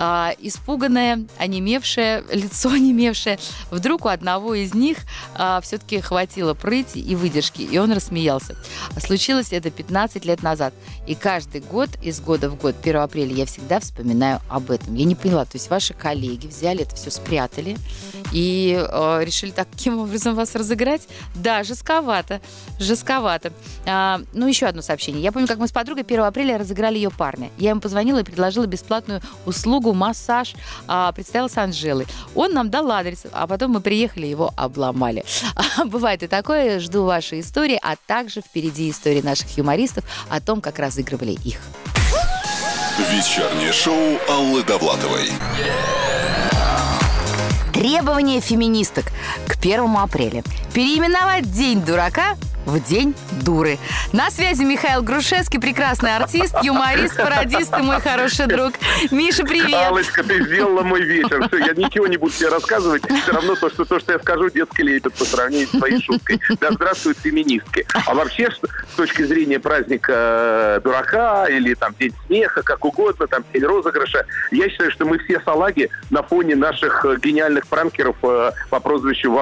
А, 0.00 0.32
испуганное, 0.38 1.26
онемевшее, 1.38 2.24
лицо 2.32 2.70
онемевшее. 2.72 3.38
Вдруг 3.70 4.04
у 4.04 4.08
одного 4.08 4.54
из 4.54 4.72
них 4.72 4.98
а, 5.34 5.60
все-таки 5.60 6.00
хватило 6.00 6.54
прыти 6.54 7.00
и 7.00 7.16
выдержки, 7.16 7.62
и 7.62 7.78
он 7.78 7.92
рассмеялся. 7.92 8.56
Случилось 8.98 9.52
это 9.52 9.70
15 9.70 10.24
лет 10.24 10.42
назад. 10.42 10.72
И 11.06 11.16
каждый 11.16 11.62
год, 11.62 11.90
из 12.00 12.20
года 12.20 12.48
в 12.48 12.56
год, 12.56 12.76
1 12.80 12.96
апреля, 12.96 13.34
я 13.34 13.46
всегда 13.46 13.80
вспоминаю 13.80 14.40
об 14.48 14.70
этом. 14.70 14.94
Я 14.94 15.04
не 15.04 15.16
поняла, 15.16 15.44
то 15.44 15.56
есть 15.56 15.68
ваши 15.68 15.94
коллеги 15.94 16.46
взяли 16.46 16.82
это 16.82 16.94
все, 16.94 17.10
спрятали 17.10 17.76
и 18.32 18.78
э, 18.78 19.24
решили 19.24 19.50
таким 19.50 19.98
образом 20.00 20.36
вас 20.36 20.54
разыграть? 20.54 21.08
Да, 21.34 21.64
жестковато, 21.64 22.40
жестковато. 22.78 23.52
А, 23.84 24.20
ну, 24.32 24.46
еще 24.46 24.66
одно 24.66 24.82
сообщение. 24.82 25.22
Я 25.22 25.32
помню, 25.32 25.48
как 25.48 25.58
мы 25.58 25.66
с 25.66 25.72
подругой 25.72 26.04
1 26.04 26.20
апреля 26.20 26.58
разыграли 26.58 26.96
ее 26.96 27.10
парня. 27.10 27.50
Я 27.58 27.70
ему 27.70 27.80
позвонила 27.80 28.20
и 28.20 28.24
предложила 28.24 28.66
бесплатную 28.66 29.22
услугу 29.44 29.87
массаж. 29.92 30.54
А, 30.86 31.12
представилась 31.12 31.56
Анжелой. 31.56 32.06
Он 32.34 32.52
нам 32.52 32.70
дал 32.70 32.90
адрес, 32.90 33.24
а 33.32 33.46
потом 33.46 33.72
мы 33.72 33.80
приехали, 33.80 34.26
его 34.26 34.52
обломали. 34.56 35.24
Бывает 35.84 36.22
и 36.22 36.26
такое. 36.26 36.80
Жду 36.80 37.04
ваши 37.04 37.40
истории, 37.40 37.78
а 37.82 37.96
также 38.06 38.40
впереди 38.40 38.90
истории 38.90 39.20
наших 39.20 39.56
юмористов 39.56 40.04
о 40.28 40.40
том, 40.40 40.60
как 40.60 40.78
разыгрывали 40.78 41.32
их. 41.32 41.58
Вечернее 42.98 43.72
шоу 43.72 44.18
Аллы 44.28 44.64
Довлатовой. 44.64 45.30
Требования 47.72 48.40
феминисток 48.40 49.04
к 49.46 49.56
1 49.56 49.96
апреля. 49.96 50.42
Переименовать 50.74 51.50
День 51.52 51.80
дурака 51.80 52.36
в 52.68 52.80
День 52.84 53.14
дуры. 53.42 53.78
На 54.12 54.30
связи 54.30 54.62
Михаил 54.62 55.02
Грушевский, 55.02 55.58
прекрасный 55.58 56.14
артист, 56.16 56.54
юморист, 56.62 57.16
пародист 57.16 57.72
и 57.78 57.82
мой 57.82 58.00
хороший 58.00 58.46
друг. 58.46 58.74
Миша, 59.10 59.44
привет. 59.44 59.74
Аллочка, 59.74 60.22
ты 60.22 60.44
сделала 60.44 60.82
мой 60.82 61.02
вечер. 61.02 61.48
Все, 61.48 61.58
я 61.58 61.72
ничего 61.72 62.06
не 62.06 62.18
буду 62.18 62.32
тебе 62.32 62.48
рассказывать. 62.50 63.02
Все 63.22 63.32
равно 63.32 63.54
то, 63.54 63.70
что, 63.70 63.84
то, 63.84 63.98
что 63.98 64.12
я 64.12 64.18
скажу, 64.18 64.50
детский 64.50 64.82
лепет 64.82 65.14
по 65.14 65.24
сравнению 65.24 65.68
с 65.68 65.70
твоей 65.70 66.02
шуткой. 66.02 66.40
Да 66.60 66.72
здравствуют 66.72 67.18
феминистки. 67.18 67.86
А 68.06 68.14
вообще, 68.14 68.50
с 68.50 68.96
точки 68.96 69.22
зрения 69.22 69.58
праздника 69.58 70.12
э, 70.14 70.80
дурака 70.84 71.48
или 71.48 71.74
там 71.74 71.94
День 71.98 72.12
смеха, 72.26 72.62
как 72.62 72.84
угодно, 72.84 73.26
там 73.26 73.44
День 73.52 73.64
розыгрыша, 73.64 74.26
я 74.50 74.68
считаю, 74.68 74.90
что 74.90 75.06
мы 75.06 75.18
все 75.18 75.40
салаги 75.40 75.90
на 76.10 76.22
фоне 76.22 76.54
наших 76.54 77.04
э, 77.04 77.16
гениальных 77.22 77.66
пранкеров 77.66 78.16
э, 78.22 78.52
по 78.68 78.80
прозвищу 78.80 79.32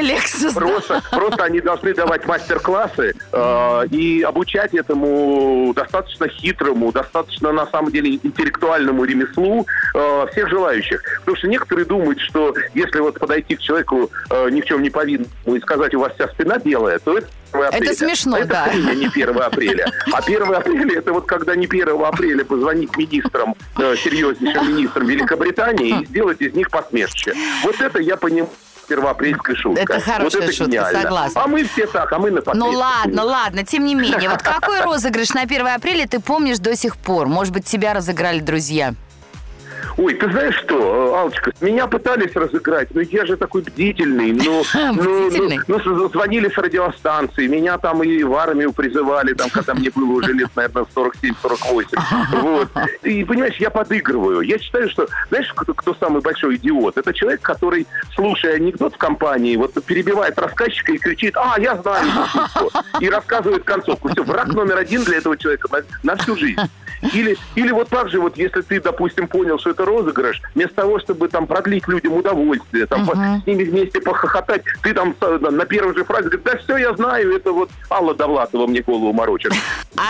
Лексус. 0.00 0.54
да. 0.54 0.60
Просто, 0.60 1.02
просто 1.10 1.44
они 1.44 1.60
должны 1.60 1.94
давать 1.94 2.11
мастер-классы 2.26 3.14
э, 3.32 3.86
и 3.90 4.22
обучать 4.22 4.74
этому 4.74 5.72
достаточно 5.74 6.28
хитрому, 6.28 6.92
достаточно, 6.92 7.52
на 7.52 7.66
самом 7.66 7.90
деле, 7.90 8.14
интеллектуальному 8.14 9.04
ремеслу 9.04 9.66
э, 9.94 10.26
всех 10.32 10.48
желающих. 10.48 11.02
Потому 11.20 11.36
что 11.36 11.48
некоторые 11.48 11.84
думают, 11.86 12.20
что 12.20 12.54
если 12.74 13.00
вот 13.00 13.18
подойти 13.18 13.56
к 13.56 13.60
человеку 13.60 14.10
э, 14.30 14.50
ни 14.50 14.60
в 14.60 14.64
чем 14.64 14.82
не 14.82 14.90
повинному 14.90 15.56
и 15.56 15.60
сказать, 15.60 15.94
у 15.94 16.00
вас 16.00 16.12
вся 16.14 16.28
спина 16.28 16.58
белая, 16.58 16.98
то 16.98 17.18
это 17.18 17.28
1 17.52 17.64
Это 17.64 17.76
апреля. 17.76 17.94
смешно, 17.94 18.38
это 18.38 18.48
да. 18.48 18.64
а 18.64 18.74
не 18.94 19.06
1 19.06 19.42
апреля. 19.42 19.92
А 20.12 20.18
1 20.18 20.54
апреля 20.54 20.98
это 20.98 21.12
вот 21.12 21.26
когда 21.26 21.54
не 21.54 21.66
1 21.66 21.88
апреля 22.04 22.44
позвонить 22.44 22.96
министрам, 22.96 23.54
э, 23.78 23.96
серьезнейшим 23.96 24.68
министрам 24.68 25.06
Великобритании 25.06 26.02
и 26.02 26.06
сделать 26.06 26.40
из 26.40 26.54
них 26.54 26.70
посмешище. 26.70 27.34
Вот 27.62 27.80
это 27.80 28.00
я 28.00 28.16
понимаю 28.16 28.48
первоапрельская 28.92 29.56
шутка. 29.56 29.82
Это 29.82 30.00
хорошая 30.00 30.22
вот 30.22 30.34
это 30.34 30.52
шутка, 30.52 30.72
гениально. 30.72 31.00
согласна. 31.00 31.42
А 31.42 31.46
мы 31.46 31.64
все 31.64 31.86
так, 31.86 32.12
а 32.12 32.18
мы 32.18 32.30
на 32.30 32.42
Ну 32.54 32.70
ладно, 32.70 33.24
ладно, 33.24 33.64
тем 33.64 33.84
не 33.84 33.94
менее. 33.94 34.28
Вот 34.28 34.42
какой 34.42 34.80
розыгрыш 34.84 35.30
на 35.30 35.42
1 35.42 35.66
апреля 35.66 36.06
ты 36.06 36.20
помнишь 36.20 36.58
до 36.58 36.76
сих 36.76 36.96
пор? 36.96 37.26
Может 37.26 37.54
быть, 37.54 37.64
тебя 37.64 37.94
разыграли 37.94 38.40
друзья? 38.40 38.94
Ой, 39.98 40.14
ты 40.14 40.30
знаешь 40.30 40.56
что, 40.56 41.14
Алочка, 41.16 41.52
меня 41.60 41.86
пытались 41.86 42.34
разыграть, 42.34 42.94
но 42.94 43.00
я 43.02 43.26
же 43.26 43.36
такой 43.36 43.62
бдительный. 43.62 44.32
Ну, 44.42 44.62
ну, 44.74 45.58
ну, 45.68 45.80
ну, 45.84 46.08
звонили 46.08 46.48
с 46.48 46.58
радиостанции, 46.58 47.46
меня 47.46 47.78
там 47.78 48.02
и 48.02 48.22
в 48.22 48.34
армию 48.34 48.72
призывали, 48.72 49.34
там, 49.34 49.50
когда 49.50 49.74
мне 49.74 49.90
было 49.94 50.12
уже 50.12 50.32
лет, 50.32 50.50
наверное, 50.56 50.84
47-48. 50.94 51.86
Вот. 52.40 52.68
И, 53.02 53.24
понимаешь, 53.24 53.56
я 53.56 53.70
подыгрываю. 53.70 54.40
Я 54.40 54.58
считаю, 54.58 54.90
что, 54.90 55.06
знаешь, 55.28 55.52
кто, 55.54 55.74
кто 55.74 55.94
самый 55.94 56.22
большой 56.22 56.56
идиот? 56.56 56.98
Это 56.98 57.12
человек, 57.12 57.40
который, 57.40 57.86
слушая 58.14 58.56
анекдот 58.56 58.94
в 58.94 58.98
компании, 58.98 59.56
вот 59.56 59.72
перебивает 59.84 60.38
рассказчика 60.38 60.92
и 60.92 60.98
кричит, 60.98 61.36
а, 61.36 61.54
я 61.58 61.76
знаю, 61.76 62.06
вот 62.14 62.42
и 62.42 62.48
всё». 62.48 62.70
и 63.00 63.08
рассказывает 63.08 63.64
концовку. 63.64 64.08
Все, 64.08 64.22
враг 64.22 64.48
номер 64.48 64.78
один 64.78 65.04
для 65.04 65.18
этого 65.18 65.36
человека 65.36 65.68
на, 65.70 66.12
на 66.14 66.16
всю 66.16 66.36
жизнь. 66.36 66.60
Или, 67.12 67.36
или 67.56 67.70
вот 67.72 67.88
так 67.88 68.08
же, 68.10 68.20
вот 68.20 68.36
если 68.36 68.60
ты, 68.60 68.80
допустим, 68.80 69.26
понял, 69.28 69.58
что 69.58 69.70
это 69.70 69.84
розыгрыш, 69.84 70.40
вместо 70.54 70.76
того, 70.76 71.00
чтобы 71.00 71.28
там 71.28 71.46
продлить 71.46 71.88
людям 71.88 72.12
удовольствие, 72.14 72.86
там 72.86 73.06
по- 73.06 73.14
с 73.14 73.46
ними 73.46 73.64
вместе 73.64 74.00
похохотать, 74.00 74.62
ты 74.82 74.94
там 74.94 75.14
на 75.20 75.64
первой 75.66 75.94
же 75.94 76.04
фразе 76.04 76.28
говоришь, 76.28 76.44
да 76.44 76.58
все, 76.58 76.76
я 76.76 76.94
знаю, 76.94 77.34
это 77.34 77.52
вот 77.52 77.70
Алла 77.90 78.14
Довлатова 78.14 78.66
мне 78.66 78.82
голову 78.82 79.12
морочит. 79.12 79.52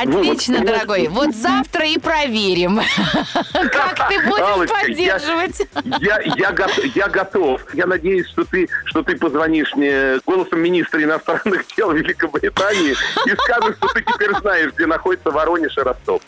Ну, 0.05 0.13
вот, 0.19 0.27
Отлично, 0.27 0.59
понимаешь, 0.59 0.79
дорогой. 0.81 1.09
Вот 1.09 1.35
завтра 1.35 1.87
и 1.87 1.99
проверим, 1.99 2.77
как 3.53 4.09
ты 4.09 4.21
будешь 4.29 4.71
поддерживать. 4.71 5.63
Я, 6.01 6.21
я, 6.21 6.55
я 6.95 7.09
готов. 7.09 7.63
Я 7.75 7.87
надеюсь, 7.87 8.29
что 8.29 8.45
ты, 8.45 8.69
что 8.85 9.03
ты 9.03 9.17
позвонишь 9.17 9.75
мне 9.75 10.19
голосом 10.27 10.61
министра 10.61 11.03
иностранных 11.03 11.65
дел 11.77 11.91
Великобритании 11.93 12.93
и 13.27 13.31
скажешь, 13.37 13.77
что 13.77 13.89
ты 13.89 14.03
теперь 14.03 14.33
знаешь, 14.41 14.73
где 14.77 14.87
находится 14.87 15.31
Воронеж 15.31 15.77
и 15.77 15.81
Ростов. 15.81 16.21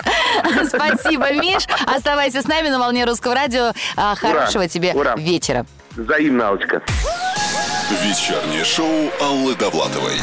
Спасибо, 0.68 1.32
Миш. 1.32 1.66
Оставайся 1.86 2.42
с 2.42 2.46
нами 2.46 2.68
на 2.68 2.78
волне 2.78 3.04
русского 3.04 3.34
радио. 3.34 3.72
А, 3.96 4.14
Хорошего 4.14 4.68
тебе 4.68 4.94
вечера. 5.16 5.66
Взаимно, 5.92 6.48
Аллочка. 6.48 6.82
Вечернее 8.02 8.64
шоу 8.64 9.10
Аллы 9.20 9.54
Довлатовой. 9.54 10.20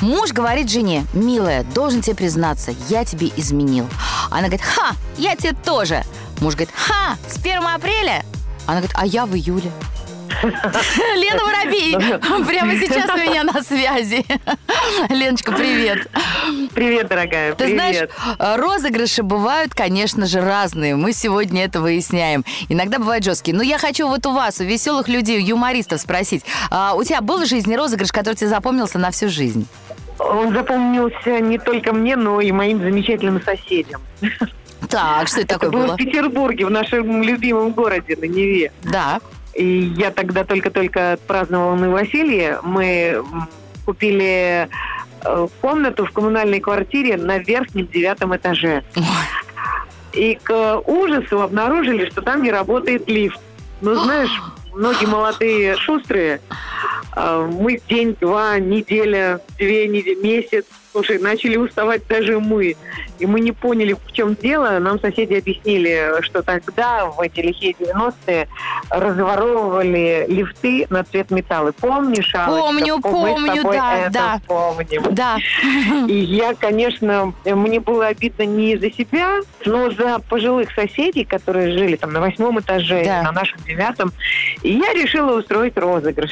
Муж 0.00 0.32
говорит 0.32 0.70
жене, 0.70 1.06
милая, 1.14 1.62
должен 1.62 2.02
тебе 2.02 2.16
признаться, 2.16 2.74
я 2.88 3.04
тебе 3.04 3.30
изменил. 3.36 3.88
Она 4.30 4.42
говорит, 4.48 4.62
ха, 4.62 4.92
я 5.16 5.34
тебе 5.34 5.52
тоже. 5.64 6.02
Муж 6.40 6.54
говорит, 6.54 6.74
ха, 6.74 7.16
с 7.26 7.38
1 7.38 7.62
апреля? 7.66 8.22
Она 8.66 8.78
говорит, 8.80 8.94
а 8.94 9.06
я 9.06 9.24
в 9.24 9.34
июле. 9.34 9.70
Лена 11.16 11.44
Воробей 11.44 11.94
прямо 12.46 12.72
сейчас 12.76 13.10
у 13.10 13.18
меня 13.18 13.44
на 13.44 13.62
связи. 13.62 14.24
Леночка, 15.08 15.52
привет. 15.52 16.08
Привет, 16.74 17.08
дорогая. 17.08 17.54
Ты 17.54 17.64
привет. 17.64 17.74
знаешь, 17.74 18.08
э, 18.38 18.56
розыгрыши 18.56 19.22
бывают, 19.22 19.74
конечно 19.74 20.26
же, 20.26 20.40
разные. 20.40 20.96
Мы 20.96 21.12
сегодня 21.12 21.64
это 21.64 21.80
выясняем. 21.80 22.44
Иногда 22.68 22.98
бывают 22.98 23.24
жесткие. 23.24 23.56
Но 23.56 23.62
я 23.62 23.78
хочу 23.78 24.08
вот 24.08 24.26
у 24.26 24.32
вас, 24.32 24.60
у 24.60 24.64
веселых 24.64 25.08
людей, 25.08 25.38
у 25.38 25.46
юмористов 25.46 26.00
спросить. 26.00 26.44
а 26.70 26.94
у 26.94 27.04
тебя 27.04 27.20
был 27.20 27.38
в 27.38 27.46
жизни 27.46 27.74
розыгрыш, 27.74 28.12
который 28.12 28.34
тебе 28.34 28.48
запомнился 28.48 28.98
на 28.98 29.10
всю 29.10 29.28
жизнь? 29.28 29.66
Он 30.18 30.52
запомнился 30.52 31.40
не 31.40 31.58
только 31.58 31.92
мне, 31.92 32.16
но 32.16 32.40
и 32.40 32.52
моим 32.52 32.80
замечательным 32.80 33.42
соседям. 33.42 34.00
Так, 34.88 35.28
что 35.28 35.40
это 35.40 35.54
такое 35.54 35.70
было 35.70 35.86
было? 35.86 35.94
в 35.94 35.96
Петербурге, 35.96 36.66
в 36.66 36.70
нашем 36.70 37.22
любимом 37.22 37.72
городе, 37.72 38.16
на 38.16 38.26
Неве. 38.26 38.72
Да. 38.82 39.20
И 39.54 39.92
я 39.96 40.10
тогда 40.10 40.44
только-только 40.44 41.12
отпраздновала 41.12 41.76
новоселье. 41.76 42.58
Мы 42.62 43.12
м, 43.16 43.48
купили 43.86 44.68
э, 45.24 45.48
комнату 45.60 46.06
в 46.06 46.10
коммунальной 46.12 46.60
квартире 46.60 47.16
на 47.16 47.38
верхнем 47.38 47.86
девятом 47.86 48.34
этаже. 48.36 48.82
И 50.12 50.38
к 50.42 50.78
ужасу 50.86 51.40
обнаружили, 51.42 52.06
что 52.10 52.22
там 52.22 52.42
не 52.42 52.50
работает 52.50 53.08
лифт. 53.08 53.40
Ну, 53.80 53.94
знаешь, 53.96 54.30
многие 54.72 55.06
молодые 55.06 55.76
шустрые. 55.76 56.40
а, 57.12 57.46
Мы 57.46 57.80
день, 57.88 58.16
два, 58.20 58.58
неделя, 58.58 59.40
две 59.58 59.86
недели, 59.88 60.14
месяц. 60.22 60.64
Слушай, 60.94 61.18
начали 61.18 61.56
уставать 61.56 62.06
даже 62.06 62.38
мы. 62.38 62.76
И 63.18 63.26
мы 63.26 63.40
не 63.40 63.50
поняли, 63.50 63.94
в 63.94 64.12
чем 64.12 64.36
дело. 64.36 64.78
Нам 64.78 65.00
соседи 65.00 65.34
объяснили, 65.34 66.22
что 66.22 66.44
тогда, 66.44 67.06
в 67.06 67.20
эти 67.20 67.40
лихие 67.40 67.72
90-е, 67.72 68.46
разворовывали 68.90 70.24
лифты 70.28 70.86
на 70.90 71.02
цвет 71.02 71.32
металла. 71.32 71.72
Помнишь, 71.72 72.32
Аллочка? 72.32 72.60
Помню, 72.62 73.00
помню, 73.00 73.62
да, 73.64 73.96
это 73.96 74.12
да. 74.12 74.40
помним. 74.46 75.02
Да. 75.10 75.36
И 76.08 76.16
я, 76.16 76.54
конечно, 76.54 77.32
мне 77.44 77.80
было 77.80 78.06
обидно 78.06 78.44
не 78.44 78.76
за 78.76 78.92
себя, 78.92 79.40
но 79.66 79.90
за 79.90 80.20
пожилых 80.20 80.70
соседей, 80.76 81.24
которые 81.24 81.76
жили 81.76 81.96
там 81.96 82.12
на 82.12 82.20
восьмом 82.20 82.60
этаже, 82.60 83.02
Да. 83.04 83.22
на 83.22 83.32
нашем 83.32 83.58
девятом. 83.66 84.12
И 84.62 84.74
я 84.74 84.92
решила 84.92 85.36
устроить 85.36 85.76
розыгрыш. 85.76 86.30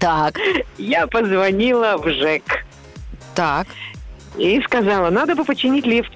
Так, 0.00 0.38
Я 0.78 1.06
позвонила 1.06 1.98
в 1.98 2.08
ЖЭК 2.10 2.64
так. 3.34 3.66
и 4.36 4.60
сказала, 4.62 5.10
надо 5.10 5.34
бы 5.34 5.44
починить 5.44 5.86
лифт. 5.86 6.12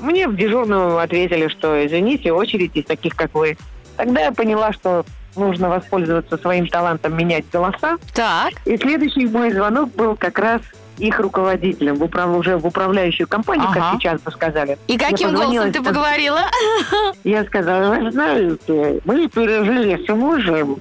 Мне 0.00 0.28
в 0.28 0.36
дежурном 0.36 0.96
ответили, 0.96 1.48
что, 1.48 1.84
извините, 1.84 2.32
очередь 2.32 2.76
из 2.76 2.84
таких, 2.84 3.16
как 3.16 3.34
вы. 3.34 3.56
Тогда 3.96 4.20
я 4.20 4.32
поняла, 4.32 4.72
что 4.72 5.04
нужно 5.34 5.68
воспользоваться 5.68 6.36
своим 6.38 6.68
талантом 6.68 7.16
менять 7.16 7.44
голоса. 7.52 7.96
Так. 8.14 8.52
И 8.64 8.76
следующий 8.76 9.26
мой 9.26 9.50
звонок 9.52 9.92
был 9.96 10.14
как 10.16 10.38
раз 10.38 10.62
их 10.98 11.18
руководителем 11.20 11.96
в 11.96 12.02
управ- 12.04 12.36
уже 12.36 12.56
в 12.56 12.66
управляющую 12.66 13.26
компанию, 13.28 13.66
Ага. 13.70 13.80
как 13.80 14.00
сейчас 14.00 14.20
бы 14.20 14.30
сказали. 14.32 14.78
И 14.88 14.96
каким 14.98 15.34
голосом 15.34 15.72
ты 15.72 15.82
поговорила? 15.82 16.42
Я 17.24 17.44
сказала, 17.44 17.94
вы 17.94 18.10
знаете, 18.10 19.00
мы 19.04 19.28
пережили 19.28 20.04
с 20.04 20.08
мужем 20.12 20.76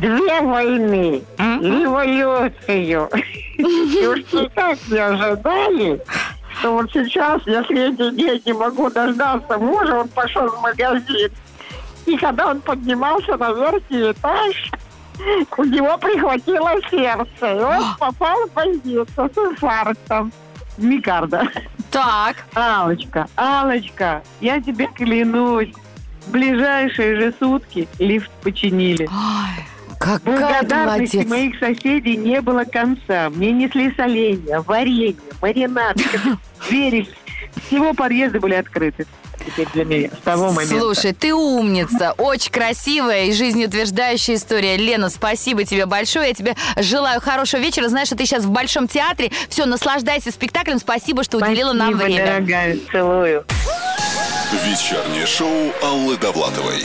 две 0.00 0.40
войны, 0.40 1.22
революцию. 1.38 3.08
И 3.58 4.06
уж 4.06 4.20
никак 4.32 4.78
не 4.88 4.98
ожидали, 4.98 6.00
что 6.58 6.72
вот 6.74 6.90
сейчас, 6.92 7.42
если 7.46 7.92
эти 7.92 8.14
дети 8.14 8.50
могу 8.50 8.90
дождаться 8.90 9.58
мужа, 9.58 10.00
он 10.00 10.08
пошел 10.08 10.48
в 10.48 10.60
магазин. 10.60 11.30
И 12.06 12.16
когда 12.16 12.50
он 12.50 12.60
поднимался 12.60 13.36
на 13.36 13.52
верхний 13.52 14.12
этаж, 14.12 14.70
у 15.56 15.64
него 15.64 15.98
прихватило 15.98 16.72
сердце, 16.90 17.54
и 17.54 17.62
он 17.62 17.84
попал 17.98 18.46
в 18.46 18.52
больницу 18.52 19.06
с 19.16 19.38
инфарктом. 19.38 20.32
Микарда. 20.78 21.48
Так. 21.90 22.36
Алочка, 22.54 23.26
Алочка, 23.34 24.22
я 24.40 24.60
тебе 24.60 24.86
клянусь, 24.94 25.72
в 26.26 26.30
ближайшие 26.30 27.16
же 27.20 27.34
сутки 27.38 27.88
лифт 27.98 28.30
починили. 28.42 29.08
Ой, 29.08 29.64
какая 30.14 30.62
ты 30.62 30.66
Благодарности 30.68 31.16
молодец. 31.16 31.30
моих 31.30 31.58
соседей 31.58 32.16
не 32.16 32.40
было 32.40 32.64
конца. 32.64 33.30
Мне 33.30 33.52
несли 33.52 33.92
соленья, 33.96 34.60
варенье, 34.60 35.16
маринад, 35.40 35.96
двери 36.68 37.08
всего 37.66 37.94
подъезда 37.94 38.40
были 38.40 38.54
открыты. 38.54 39.06
Теперь 39.44 39.68
для 39.72 39.84
меня 39.84 40.10
с 40.10 40.22
того 40.22 40.52
момента. 40.52 40.78
Слушай, 40.78 41.12
ты 41.12 41.32
умница, 41.32 42.12
очень 42.18 42.50
красивая 42.50 43.26
и 43.26 43.32
жизнеутверждающая 43.32 44.34
история. 44.34 44.76
Лена, 44.76 45.08
спасибо 45.08 45.64
тебе 45.64 45.86
большое. 45.86 46.28
Я 46.28 46.34
тебе 46.34 46.56
желаю 46.76 47.20
хорошего 47.20 47.60
вечера. 47.60 47.88
Знаешь, 47.88 48.08
что 48.08 48.16
ты 48.16 48.26
сейчас 48.26 48.44
в 48.44 48.50
Большом 48.50 48.88
театре. 48.88 49.30
Все, 49.48 49.64
наслаждайся 49.64 50.32
спектаклем. 50.32 50.78
Спасибо, 50.78 51.24
что 51.24 51.38
уделила 51.38 51.72
нам 51.72 51.94
Спасибо, 51.94 52.04
время. 52.04 52.26
дорогая, 52.26 52.78
целую. 52.90 53.44
Вечернее 54.64 55.26
шоу 55.26 55.72
Аллы 55.82 56.16
Довлатовой. 56.16 56.82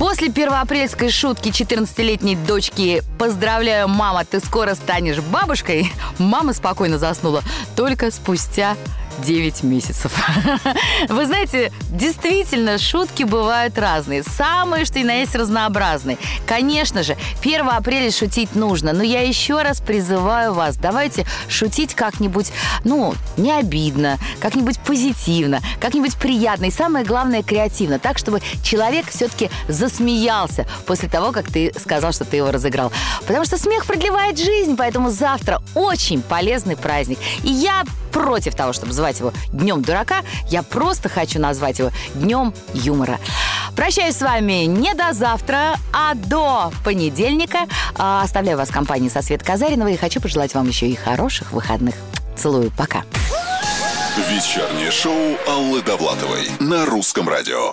После 0.00 0.30
первоапрельской 0.30 1.10
шутки 1.10 1.50
14-летней 1.50 2.34
дочки 2.34 3.02
«Поздравляю, 3.18 3.86
мама, 3.86 4.24
ты 4.24 4.40
скоро 4.40 4.74
станешь 4.74 5.18
бабушкой», 5.20 5.92
мама 6.18 6.54
спокойно 6.54 6.96
заснула. 6.96 7.42
Только 7.76 8.10
спустя 8.10 8.78
9 9.18 9.62
месяцев. 9.62 10.12
Вы 11.08 11.26
знаете, 11.26 11.72
действительно, 11.90 12.78
шутки 12.78 13.24
бывают 13.24 13.78
разные. 13.78 14.22
Самые, 14.22 14.84
что 14.84 14.98
и 14.98 15.04
на 15.04 15.14
есть, 15.20 15.34
разнообразные. 15.34 16.18
Конечно 16.46 17.02
же, 17.02 17.16
1 17.42 17.68
апреля 17.68 18.10
шутить 18.10 18.54
нужно, 18.54 18.92
но 18.92 19.02
я 19.02 19.22
еще 19.22 19.62
раз 19.62 19.80
призываю 19.80 20.54
вас, 20.54 20.76
давайте 20.76 21.26
шутить 21.48 21.94
как-нибудь, 21.94 22.52
ну, 22.84 23.14
не 23.36 23.52
обидно, 23.52 24.18
как-нибудь 24.40 24.78
позитивно, 24.80 25.60
как-нибудь 25.80 26.16
приятно 26.16 26.66
и 26.66 26.70
самое 26.70 27.04
главное, 27.04 27.42
креативно, 27.42 27.98
так, 27.98 28.18
чтобы 28.18 28.40
человек 28.62 29.06
все-таки 29.08 29.50
засмеялся 29.68 30.66
после 30.86 31.08
того, 31.08 31.32
как 31.32 31.48
ты 31.48 31.72
сказал, 31.78 32.12
что 32.12 32.24
ты 32.24 32.36
его 32.38 32.50
разыграл. 32.50 32.92
Потому 33.26 33.44
что 33.44 33.58
смех 33.58 33.86
продлевает 33.86 34.38
жизнь, 34.38 34.76
поэтому 34.76 35.10
завтра 35.10 35.62
очень 35.74 36.22
полезный 36.22 36.76
праздник. 36.76 37.18
И 37.42 37.50
я 37.50 37.84
против 38.12 38.54
того, 38.54 38.72
чтобы 38.72 38.92
звать 38.92 39.18
его 39.20 39.32
Днем 39.52 39.82
дурака, 39.82 40.22
я 40.48 40.62
просто 40.62 41.08
хочу 41.08 41.38
назвать 41.38 41.78
его 41.78 41.90
Днем 42.14 42.54
юмора. 42.74 43.18
Прощаюсь 43.76 44.16
с 44.16 44.22
вами 44.22 44.64
не 44.64 44.94
до 44.94 45.12
завтра, 45.12 45.76
а 45.92 46.14
до 46.14 46.72
понедельника. 46.84 47.60
А, 47.96 48.22
Оставляю 48.22 48.58
вас 48.58 48.68
в 48.68 48.72
компании 48.72 49.08
со 49.08 49.22
Свет 49.22 49.42
Казариновой 49.42 49.94
и 49.94 49.96
хочу 49.96 50.20
пожелать 50.20 50.54
вам 50.54 50.68
еще 50.68 50.88
и 50.88 50.94
хороших 50.94 51.52
выходных. 51.52 51.94
Целую, 52.36 52.70
пока. 52.76 53.04
Вечернее 54.28 54.90
шоу 54.90 55.36
Аллы 55.46 55.82
Довлатовой 55.82 56.48
на 56.58 56.84
русском 56.84 57.28
радио. 57.28 57.68